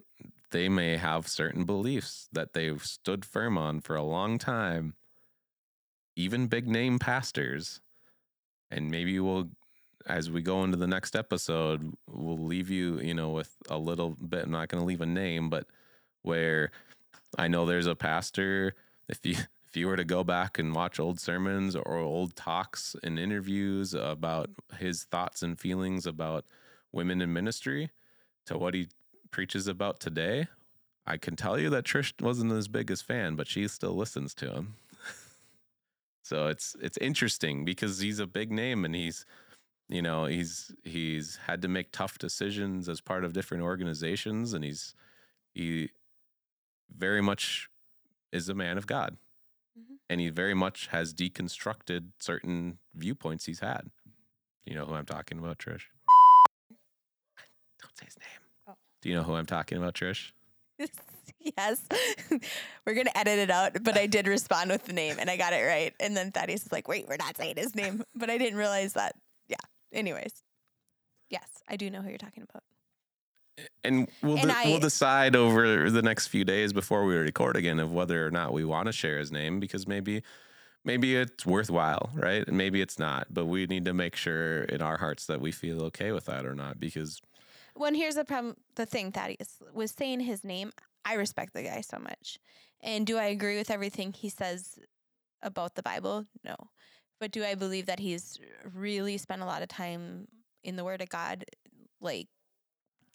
They 0.52 0.70
may 0.70 0.98
have 0.98 1.28
certain 1.28 1.66
beliefs 1.66 2.28
that 2.32 2.54
they've 2.54 2.84
stood 2.84 3.26
firm 3.26 3.58
on 3.58 3.82
for 3.82 3.96
a 3.96 4.04
long 4.04 4.38
time, 4.38 4.96
even 6.16 6.48
big 6.48 6.68
name 6.68 7.00
pastors. 7.00 7.82
And 8.72 8.90
maybe 8.90 9.20
we'll, 9.20 9.50
as 10.08 10.32
we 10.32 10.42
go 10.42 10.64
into 10.64 10.78
the 10.78 10.88
next 10.88 11.16
episode, 11.16 11.94
we'll 12.10 12.38
leave 12.38 12.70
you, 12.70 13.00
you 13.02 13.14
know, 13.14 13.30
with 13.30 13.56
a 13.70 13.78
little 13.78 14.12
bit. 14.12 14.46
I'm 14.46 14.52
not 14.52 14.70
going 14.70 14.82
to 14.82 14.88
leave 14.88 15.02
a 15.02 15.06
name, 15.06 15.50
but 15.50 15.68
where 16.22 16.72
I 17.38 17.48
know 17.48 17.66
there's 17.66 17.88
a 17.88 17.96
pastor. 17.96 18.74
If 19.10 19.26
you 19.26 19.36
if 19.68 19.76
you 19.76 19.88
were 19.88 19.98
to 19.98 20.06
go 20.06 20.24
back 20.24 20.58
and 20.58 20.74
watch 20.74 20.98
old 20.98 21.20
sermons 21.20 21.76
or 21.76 21.98
old 21.98 22.38
talks 22.38 22.96
and 23.04 23.20
interviews 23.20 23.94
about 23.94 24.50
his 24.78 25.04
thoughts 25.04 25.44
and 25.44 25.60
feelings 25.60 26.06
about 26.08 26.46
women 26.94 27.22
in 27.22 27.34
ministry 27.34 27.92
to 28.46 28.58
what 28.58 28.74
he 28.74 28.88
preaches 29.30 29.68
about 29.68 30.00
today, 30.00 30.48
I 31.06 31.18
can 31.18 31.36
tell 31.36 31.60
you 31.60 31.70
that 31.72 31.84
Trish 31.84 32.14
wasn't 32.22 32.54
his 32.54 32.70
biggest 32.70 33.04
fan, 33.04 33.36
but 33.36 33.48
she 33.48 33.68
still 33.68 33.94
listens 33.94 34.34
to 34.36 34.52
him. 34.52 34.76
so 36.24 36.48
it's 36.48 36.78
it's 36.82 36.98
interesting 37.00 37.66
because 37.66 38.00
he's 38.00 38.20
a 38.20 38.28
big 38.28 38.54
name 38.54 38.86
and 38.86 38.96
he's 38.96 39.26
you 39.90 40.02
know 40.02 40.26
he's 40.26 40.72
he's 40.84 41.38
had 41.48 41.62
to 41.62 41.68
make 41.68 41.92
tough 41.92 42.18
decisions 42.18 42.90
as 42.90 43.02
part 43.02 43.24
of 43.24 43.34
different 43.34 43.64
organizations 43.64 44.54
and 44.54 44.64
he's 44.64 44.94
he 45.54 45.90
very 46.96 47.22
much 47.22 47.70
is 48.32 48.50
a 48.50 48.54
man 48.54 48.78
of 48.78 48.88
God. 48.88 49.18
Mm-hmm. 49.78 49.96
And 50.10 50.22
he 50.22 50.30
very 50.30 50.54
much 50.54 50.88
has 50.88 51.14
deconstructed 51.14 52.12
certain 52.20 52.78
viewpoints 52.96 53.46
he's 53.46 53.60
had. 53.60 53.90
You 54.66 54.76
know 54.76 54.86
who 54.86 54.96
I'm 54.96 55.06
talking 55.06 55.40
about, 55.40 55.60
Trish? 55.60 55.84
Don't 57.82 57.98
say 57.98 58.06
his 58.06 58.18
name. 58.20 58.28
Oh. 58.68 58.74
Do 59.02 59.10
you 59.10 59.16
know 59.16 59.24
who 59.24 59.36
I'm 59.36 59.46
talking 59.46 59.78
about, 59.78 59.94
Trish? 59.94 60.32
yes. 61.58 61.82
we're 62.86 62.94
going 62.94 63.06
to 63.06 63.18
edit 63.18 63.40
it 63.40 63.50
out, 63.50 63.84
but 63.84 63.98
I 63.98 64.08
did 64.08 64.28
respond 64.28 64.72
with 64.72 64.86
the 64.86 64.94
name 64.94 65.16
and 65.20 65.30
I 65.30 65.38
got 65.38 65.54
it 65.54 65.66
right. 65.66 65.94
And 66.00 66.16
then 66.16 66.32
Thaddeus 66.32 66.66
is 66.66 66.72
like, 66.72 66.88
wait, 66.88 67.08
we're 67.08 67.18
not 67.18 67.38
saying 67.38 67.56
his 67.58 67.76
name. 67.76 68.04
But 68.16 68.30
I 68.30 68.38
didn't 68.38 68.60
realize 68.60 68.94
that. 68.94 69.16
Anyways. 69.92 70.44
Yes, 71.30 71.50
I 71.68 71.76
do 71.76 71.90
know 71.90 72.02
who 72.02 72.10
you're 72.10 72.18
talking 72.18 72.44
about 72.44 72.64
and 73.84 74.08
we'll 74.22 74.38
and 74.38 74.50
de- 74.50 74.56
I, 74.56 74.66
we'll 74.66 74.80
decide 74.80 75.36
over 75.36 75.90
the 75.90 76.02
next 76.02 76.28
few 76.28 76.44
days 76.44 76.74
before 76.74 77.06
we 77.06 77.16
record 77.16 77.56
again 77.56 77.80
of 77.80 77.92
whether 77.92 78.26
or 78.26 78.32
not 78.32 78.54
we 78.54 78.64
want 78.64 78.88
to 78.88 78.92
share 78.92 79.18
his 79.18 79.32
name 79.32 79.60
because 79.60 79.88
maybe 79.88 80.24
maybe 80.84 81.16
it's 81.16 81.46
worthwhile, 81.46 82.12
right? 82.14 82.48
And 82.48 82.58
maybe 82.58 82.82
it's 82.82 83.00
not, 83.00 83.28
but 83.30 83.46
we 83.46 83.66
need 83.66 83.86
to 83.86 83.94
make 83.94 84.16
sure 84.16 84.64
in 84.64 84.82
our 84.82 84.98
hearts 84.98 85.26
that 85.26 85.42
we 85.42 85.52
feel 85.52 85.82
okay 85.84 86.12
with 86.12 86.26
that 86.26 86.46
or 86.46 86.56
not 86.56 86.80
because 86.80 87.22
when 87.74 87.96
here's 87.96 88.16
the 88.16 88.26
problem 88.26 88.56
the 88.76 88.86
thing 88.86 89.12
Thaddeus 89.12 89.62
was 89.74 89.92
saying 89.92 90.22
his 90.22 90.44
name, 90.44 90.72
I 91.06 91.14
respect 91.14 91.54
the 91.54 91.64
guy 91.64 91.82
so 91.82 92.00
much. 92.00 92.40
And 92.82 93.08
do 93.08 93.18
I 93.18 93.26
agree 93.26 93.58
with 93.58 93.72
everything 93.72 94.14
he 94.14 94.30
says 94.30 94.78
about 95.42 95.76
the 95.76 95.84
Bible? 95.84 96.26
No. 96.44 96.56
But 97.20 97.32
do 97.32 97.44
I 97.44 97.56
believe 97.56 97.88
that 97.88 98.00
he's 98.00 98.40
really 98.74 99.18
spent 99.18 99.42
a 99.42 99.46
lot 99.46 99.62
of 99.62 99.70
time 99.70 100.28
in 100.64 100.76
the 100.76 100.84
word 100.84 101.02
of 101.02 101.10
God 101.10 101.46
like 102.00 102.28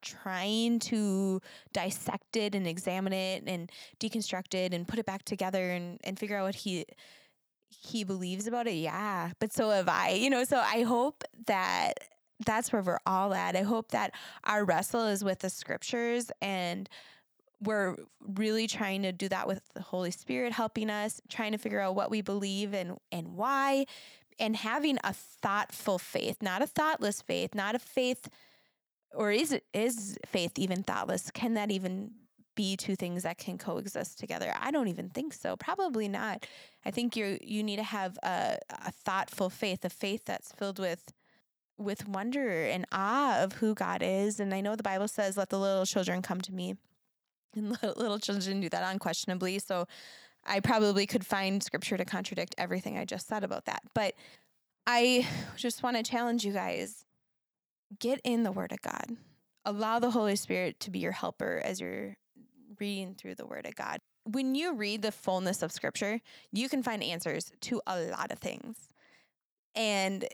trying 0.00 0.80
to 0.80 1.40
dissect 1.72 2.36
it 2.36 2.54
and 2.54 2.66
examine 2.66 3.12
it 3.12 3.44
and 3.46 3.70
deconstruct 4.00 4.54
it 4.54 4.74
and 4.74 4.88
put 4.88 4.98
it 4.98 5.06
back 5.06 5.24
together 5.24 5.70
and, 5.70 6.00
and 6.02 6.18
figure 6.18 6.36
out 6.36 6.44
what 6.44 6.54
he 6.56 6.84
he 7.68 8.04
believes 8.04 8.46
about 8.46 8.66
it? 8.66 8.74
Yeah 8.74 9.30
but 9.38 9.52
so 9.52 9.70
have 9.70 9.88
i 9.88 10.10
you 10.10 10.28
know? 10.30 10.44
So 10.44 10.58
i 10.58 10.82
hope 10.82 11.24
that 11.46 11.94
that's 12.44 12.72
where 12.72 12.82
we're 12.82 12.98
all 13.06 13.34
at. 13.34 13.56
I 13.56 13.62
hope 13.62 13.92
that 13.92 14.12
our 14.44 14.64
wrestle 14.64 15.06
is 15.06 15.22
with 15.24 15.40
the 15.40 15.50
scriptures 15.50 16.30
and 16.40 16.88
we're 17.62 17.96
really 18.20 18.66
trying 18.66 19.02
to 19.02 19.12
do 19.12 19.28
that 19.28 19.46
with 19.46 19.62
the 19.74 19.82
holy 19.82 20.10
spirit 20.10 20.52
helping 20.52 20.90
us 20.90 21.20
trying 21.28 21.52
to 21.52 21.58
figure 21.58 21.80
out 21.80 21.94
what 21.94 22.10
we 22.10 22.20
believe 22.20 22.74
and 22.74 22.98
and 23.10 23.34
why 23.34 23.84
and 24.38 24.56
having 24.56 24.98
a 25.04 25.12
thoughtful 25.12 25.98
faith 25.98 26.42
not 26.42 26.62
a 26.62 26.66
thoughtless 26.66 27.22
faith 27.22 27.54
not 27.54 27.74
a 27.74 27.78
faith 27.78 28.28
or 29.14 29.30
is 29.30 29.52
it 29.52 29.64
is 29.72 30.18
faith 30.26 30.52
even 30.56 30.82
thoughtless? 30.82 31.30
Can 31.30 31.54
that 31.54 31.70
even 31.70 32.12
be 32.54 32.76
two 32.76 32.96
things 32.96 33.22
that 33.22 33.38
can 33.38 33.58
coexist 33.58 34.18
together? 34.18 34.52
I 34.58 34.70
don't 34.70 34.88
even 34.88 35.08
think 35.08 35.34
so. 35.34 35.56
Probably 35.56 36.08
not. 36.08 36.46
I 36.84 36.90
think 36.90 37.16
you 37.16 37.38
you 37.40 37.62
need 37.62 37.76
to 37.76 37.82
have 37.82 38.18
a, 38.22 38.58
a 38.70 38.92
thoughtful 38.92 39.50
faith, 39.50 39.84
a 39.84 39.90
faith 39.90 40.24
that's 40.24 40.52
filled 40.52 40.78
with 40.78 41.12
with 41.78 42.06
wonder 42.06 42.64
and 42.64 42.86
awe 42.92 43.42
of 43.42 43.54
who 43.54 43.74
God 43.74 44.02
is. 44.02 44.38
And 44.38 44.54
I 44.54 44.60
know 44.60 44.76
the 44.76 44.82
Bible 44.82 45.08
says, 45.08 45.36
"Let 45.36 45.50
the 45.50 45.58
little 45.58 45.86
children 45.86 46.22
come 46.22 46.40
to 46.42 46.52
me," 46.52 46.76
and 47.56 47.76
little 47.82 48.18
children 48.18 48.60
do 48.60 48.68
that 48.68 48.92
unquestionably. 48.92 49.58
So 49.58 49.86
I 50.44 50.60
probably 50.60 51.06
could 51.06 51.24
find 51.24 51.62
scripture 51.62 51.96
to 51.96 52.04
contradict 52.04 52.54
everything 52.58 52.98
I 52.98 53.04
just 53.04 53.28
said 53.28 53.44
about 53.44 53.66
that. 53.66 53.82
But 53.94 54.14
I 54.86 55.26
just 55.56 55.82
want 55.82 55.96
to 55.96 56.02
challenge 56.02 56.44
you 56.44 56.52
guys 56.52 57.04
get 57.98 58.20
in 58.24 58.42
the 58.42 58.52
Word 58.52 58.72
of 58.72 58.82
God. 58.82 59.16
Allow 59.64 60.00
the 60.00 60.10
Holy 60.10 60.34
Spirit 60.36 60.80
to 60.80 60.90
be 60.90 60.98
your 60.98 61.12
helper 61.12 61.60
as 61.64 61.80
you're 61.80 62.16
reading 62.80 63.14
through 63.14 63.36
the 63.36 63.46
Word 63.46 63.66
of 63.66 63.76
God. 63.76 64.00
When 64.24 64.54
you 64.54 64.74
read 64.74 65.02
the 65.02 65.12
fullness 65.12 65.62
of 65.62 65.72
Scripture, 65.72 66.20
you 66.52 66.68
can 66.68 66.82
find 66.82 67.02
answers 67.02 67.52
to 67.62 67.80
a 67.86 68.00
lot 68.06 68.32
of 68.32 68.38
things. 68.38 68.76
And 69.74 70.26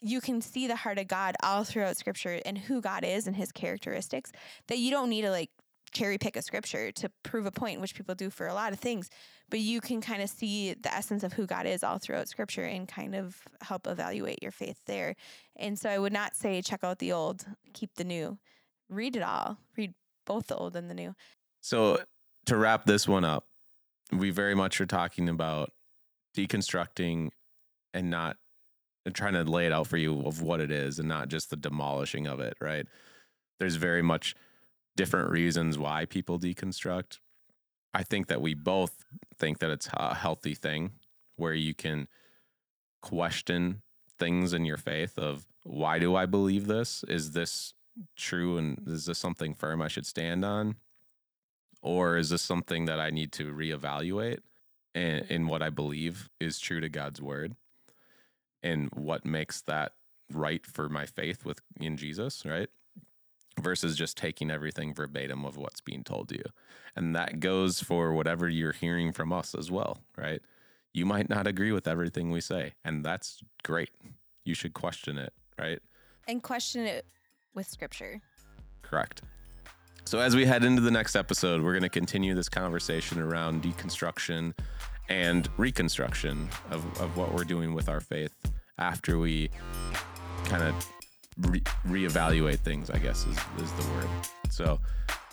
you 0.00 0.20
can 0.20 0.40
see 0.40 0.66
the 0.66 0.76
heart 0.76 0.98
of 0.98 1.08
God 1.08 1.34
all 1.42 1.64
throughout 1.64 1.96
Scripture 1.96 2.40
and 2.44 2.58
who 2.58 2.80
God 2.80 3.04
is 3.04 3.26
and 3.26 3.34
His 3.34 3.50
characteristics 3.50 4.30
that 4.68 4.78
you 4.78 4.90
don't 4.90 5.08
need 5.08 5.22
to 5.22 5.30
like 5.30 5.50
cherry 5.94 6.18
pick 6.18 6.36
a 6.36 6.42
scripture 6.42 6.92
to 6.92 7.08
prove 7.22 7.46
a 7.46 7.50
point, 7.50 7.80
which 7.80 7.94
people 7.94 8.14
do 8.14 8.28
for 8.28 8.46
a 8.46 8.54
lot 8.54 8.72
of 8.72 8.80
things. 8.80 9.08
But 9.48 9.60
you 9.60 9.80
can 9.80 10.00
kind 10.00 10.22
of 10.22 10.28
see 10.28 10.74
the 10.74 10.92
essence 10.92 11.22
of 11.22 11.32
who 11.32 11.46
God 11.46 11.66
is 11.66 11.82
all 11.82 11.98
throughout 11.98 12.28
scripture 12.28 12.64
and 12.64 12.86
kind 12.86 13.14
of 13.14 13.36
help 13.62 13.86
evaluate 13.86 14.42
your 14.42 14.52
faith 14.52 14.78
there. 14.86 15.14
And 15.56 15.78
so 15.78 15.88
I 15.88 15.98
would 15.98 16.12
not 16.12 16.36
say 16.36 16.60
check 16.60 16.82
out 16.82 16.98
the 16.98 17.12
old, 17.12 17.46
keep 17.72 17.94
the 17.94 18.04
new. 18.04 18.38
Read 18.90 19.16
it 19.16 19.22
all. 19.22 19.58
Read 19.76 19.94
both 20.26 20.48
the 20.48 20.56
old 20.56 20.76
and 20.76 20.90
the 20.90 20.94
new. 20.94 21.14
So 21.60 22.00
to 22.46 22.56
wrap 22.56 22.84
this 22.84 23.08
one 23.08 23.24
up, 23.24 23.46
we 24.12 24.30
very 24.30 24.54
much 24.54 24.80
are 24.80 24.86
talking 24.86 25.28
about 25.28 25.72
deconstructing 26.36 27.30
and 27.92 28.10
not 28.10 28.36
and 29.06 29.14
trying 29.14 29.34
to 29.34 29.44
lay 29.44 29.66
it 29.66 29.72
out 29.72 29.86
for 29.86 29.98
you 29.98 30.22
of 30.22 30.40
what 30.40 30.60
it 30.60 30.70
is 30.70 30.98
and 30.98 31.08
not 31.08 31.28
just 31.28 31.50
the 31.50 31.56
demolishing 31.56 32.26
of 32.26 32.40
it, 32.40 32.56
right? 32.60 32.86
There's 33.60 33.76
very 33.76 34.02
much 34.02 34.34
different 34.96 35.30
reasons 35.30 35.78
why 35.78 36.04
people 36.04 36.38
deconstruct. 36.38 37.18
I 37.92 38.02
think 38.02 38.26
that 38.28 38.40
we 38.40 38.54
both 38.54 39.04
think 39.36 39.58
that 39.60 39.70
it's 39.70 39.88
a 39.92 40.14
healthy 40.14 40.54
thing 40.54 40.92
where 41.36 41.54
you 41.54 41.74
can 41.74 42.08
question 43.02 43.82
things 44.18 44.52
in 44.52 44.64
your 44.64 44.76
faith 44.76 45.18
of 45.18 45.46
why 45.64 45.98
do 45.98 46.14
I 46.14 46.26
believe 46.26 46.66
this? 46.66 47.04
Is 47.08 47.32
this 47.32 47.74
true 48.16 48.58
and 48.58 48.82
is 48.86 49.06
this 49.06 49.18
something 49.18 49.54
firm 49.54 49.80
I 49.82 49.88
should 49.88 50.06
stand 50.06 50.44
on? 50.44 50.76
Or 51.82 52.16
is 52.16 52.30
this 52.30 52.42
something 52.42 52.86
that 52.86 52.98
I 52.98 53.10
need 53.10 53.32
to 53.32 53.52
reevaluate 53.52 54.38
in, 54.94 55.24
in 55.28 55.46
what 55.46 55.62
I 55.62 55.70
believe 55.70 56.30
is 56.40 56.58
true 56.58 56.80
to 56.80 56.88
God's 56.88 57.20
word? 57.20 57.54
And 58.62 58.88
what 58.94 59.26
makes 59.26 59.60
that 59.62 59.92
right 60.32 60.64
for 60.64 60.88
my 60.88 61.04
faith 61.04 61.44
with 61.44 61.60
in 61.78 61.96
Jesus, 61.96 62.44
right? 62.46 62.70
Versus 63.60 63.96
just 63.96 64.16
taking 64.16 64.50
everything 64.50 64.94
verbatim 64.94 65.44
of 65.44 65.56
what's 65.56 65.80
being 65.80 66.04
told 66.04 66.28
to 66.28 66.36
you. 66.36 66.44
And 66.96 67.14
that 67.14 67.40
goes 67.40 67.80
for 67.80 68.12
whatever 68.12 68.48
you're 68.48 68.72
hearing 68.72 69.12
from 69.12 69.32
us 69.32 69.54
as 69.54 69.70
well, 69.70 69.98
right? 70.16 70.40
You 70.92 71.06
might 71.06 71.28
not 71.28 71.46
agree 71.46 71.72
with 71.72 71.88
everything 71.88 72.30
we 72.30 72.40
say, 72.40 72.74
and 72.84 73.04
that's 73.04 73.40
great. 73.62 73.90
You 74.44 74.54
should 74.54 74.74
question 74.74 75.18
it, 75.18 75.32
right? 75.58 75.80
And 76.28 76.42
question 76.42 76.84
it 76.84 77.06
with 77.54 77.68
scripture. 77.68 78.20
Correct. 78.82 79.22
So, 80.06 80.18
as 80.18 80.36
we 80.36 80.44
head 80.44 80.64
into 80.64 80.82
the 80.82 80.90
next 80.90 81.16
episode, 81.16 81.62
we're 81.62 81.72
going 81.72 81.82
to 81.82 81.88
continue 81.88 82.34
this 82.34 82.48
conversation 82.48 83.18
around 83.18 83.62
deconstruction 83.62 84.52
and 85.08 85.48
reconstruction 85.56 86.48
of, 86.70 86.84
of 87.00 87.16
what 87.16 87.32
we're 87.32 87.44
doing 87.44 87.74
with 87.74 87.88
our 87.88 88.00
faith 88.00 88.34
after 88.78 89.18
we 89.18 89.50
kind 90.44 90.62
of 90.62 90.74
re- 91.38 91.62
reevaluate 91.86 92.60
things, 92.60 92.90
I 92.90 92.98
guess 92.98 93.26
is, 93.26 93.38
is 93.62 93.72
the 93.72 93.90
word. 93.92 94.08
So 94.50 94.80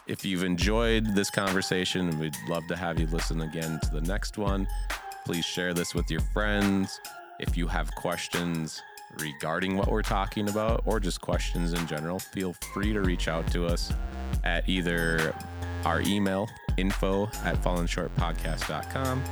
if 0.08 0.26
you've 0.26 0.44
enjoyed 0.44 1.16
this 1.16 1.30
conversation, 1.30 2.20
we'd 2.20 2.36
love 2.48 2.68
to 2.68 2.76
have 2.76 3.00
you 3.00 3.08
listen 3.08 3.42
again 3.42 3.80
to 3.84 3.90
the 3.92 4.02
next 4.02 4.38
one. 4.38 4.68
Please 5.26 5.46
share 5.46 5.74
this 5.74 5.94
with 5.94 6.10
your 6.10 6.22
friends. 6.34 7.00
If 7.40 7.56
you 7.56 7.68
have 7.68 7.94
questions 7.96 8.82
regarding 9.20 9.78
what 9.78 9.90
we're 9.90 10.02
talking 10.02 10.50
about 10.50 10.84
or 10.86 11.00
just 11.00 11.22
questions 11.22 11.74
in 11.74 11.86
general, 11.88 12.20
feel 12.20 12.54
free 12.74 12.94
to 12.94 13.02
reach 13.02 13.28
out 13.28 13.52
to 13.52 13.66
us 13.66 13.94
at 14.44 14.68
either 14.68 15.36
our 15.86 16.02
email 16.02 16.50
info 16.82 17.28
at 17.46 17.56
fallenshortpodcast.com. 17.64 19.24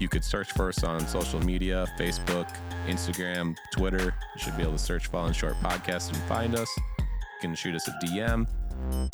You 0.00 0.08
could 0.08 0.24
search 0.24 0.50
for 0.52 0.68
us 0.70 0.82
on 0.82 1.06
social 1.06 1.40
media 1.40 1.86
Facebook, 1.98 2.52
Instagram, 2.86 3.56
Twitter. 3.70 4.14
You 4.34 4.40
should 4.40 4.56
be 4.56 4.62
able 4.62 4.72
to 4.72 4.78
search 4.78 5.06
Fallen 5.06 5.32
Short 5.32 5.54
Podcast 5.60 6.08
and 6.08 6.16
find 6.22 6.56
us. 6.56 6.68
You 6.98 7.04
can 7.40 7.54
shoot 7.54 7.74
us 7.76 7.86
a 7.86 7.92
DM 8.04 8.48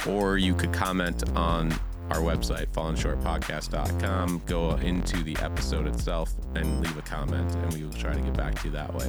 or 0.09 0.39
you 0.39 0.55
could 0.55 0.73
comment 0.73 1.29
on 1.37 1.73
our 2.11 2.19
website, 2.19 2.67
fallenshortpodcast.com. 2.69 4.43
Go 4.47 4.71
into 4.77 5.23
the 5.23 5.37
episode 5.43 5.87
itself 5.87 6.33
and 6.55 6.81
leave 6.81 6.97
a 6.97 7.03
comment, 7.03 7.55
and 7.55 7.75
we 7.75 7.85
will 7.85 7.93
try 7.93 8.13
to 8.15 8.21
get 8.21 8.35
back 8.35 8.59
to 8.61 8.69
you 8.69 8.73
that 8.73 8.93
way. 8.95 9.09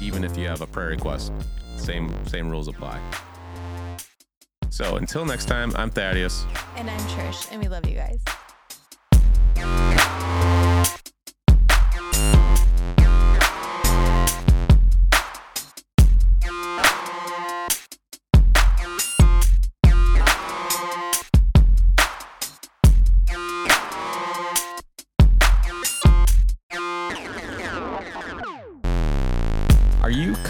Even 0.00 0.24
if 0.24 0.36
you 0.36 0.46
have 0.48 0.62
a 0.62 0.66
prayer 0.66 0.88
request, 0.88 1.32
same 1.76 2.14
same 2.26 2.50
rules 2.50 2.68
apply. 2.68 3.00
So 4.72 4.96
until 4.96 5.26
next 5.26 5.48
time, 5.48 5.70
I'm 5.76 5.90
Thaddeus. 5.90 6.46
And 6.76 6.88
I'm 6.88 7.00
Trish, 7.00 7.52
and 7.52 7.60
we 7.62 7.68
love 7.68 7.86
you 7.86 7.94
guys. 7.94 8.18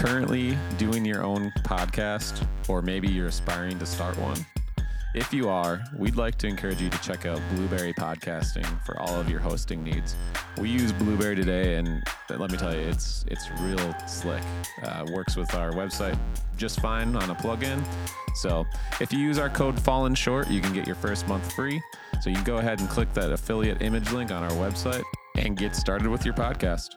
Currently 0.03 0.57
doing 0.77 1.05
your 1.05 1.23
own 1.23 1.49
podcast, 1.59 2.45
or 2.67 2.81
maybe 2.81 3.07
you're 3.07 3.29
aspiring 3.29 3.79
to 3.79 3.85
start 3.85 4.17
one? 4.17 4.45
If 5.15 5.31
you 5.31 5.47
are, 5.47 5.81
we'd 5.97 6.17
like 6.17 6.37
to 6.39 6.47
encourage 6.47 6.81
you 6.81 6.89
to 6.89 6.97
check 6.97 7.25
out 7.25 7.39
Blubrry 7.55 7.93
Podcasting 7.93 8.65
for 8.85 8.99
all 8.99 9.17
of 9.17 9.29
your 9.29 9.39
hosting 9.39 9.81
needs. 9.81 10.17
We 10.57 10.67
use 10.67 10.91
Blubrry 10.91 11.37
today, 11.37 11.75
and 11.75 12.03
let 12.29 12.51
me 12.51 12.57
tell 12.57 12.75
you, 12.75 12.81
it's 12.81 13.23
it's 13.29 13.49
real 13.61 13.95
slick. 14.05 14.43
Uh, 14.83 15.05
works 15.13 15.37
with 15.37 15.55
our 15.55 15.71
website 15.71 16.19
just 16.57 16.81
fine 16.81 17.15
on 17.15 17.29
a 17.29 17.35
plugin. 17.35 17.81
So 18.35 18.65
if 18.99 19.13
you 19.13 19.19
use 19.19 19.39
our 19.39 19.49
code 19.49 19.79
Fallen 19.79 20.15
Short, 20.15 20.51
you 20.51 20.59
can 20.59 20.73
get 20.73 20.85
your 20.85 20.97
first 20.97 21.29
month 21.29 21.49
free. 21.53 21.81
So 22.19 22.29
you 22.29 22.35
can 22.35 22.43
go 22.43 22.57
ahead 22.57 22.81
and 22.81 22.89
click 22.89 23.13
that 23.13 23.31
affiliate 23.31 23.81
image 23.81 24.11
link 24.11 24.31
on 24.31 24.43
our 24.43 24.51
website 24.51 25.03
and 25.37 25.55
get 25.55 25.77
started 25.77 26.09
with 26.09 26.25
your 26.25 26.33
podcast. 26.33 26.89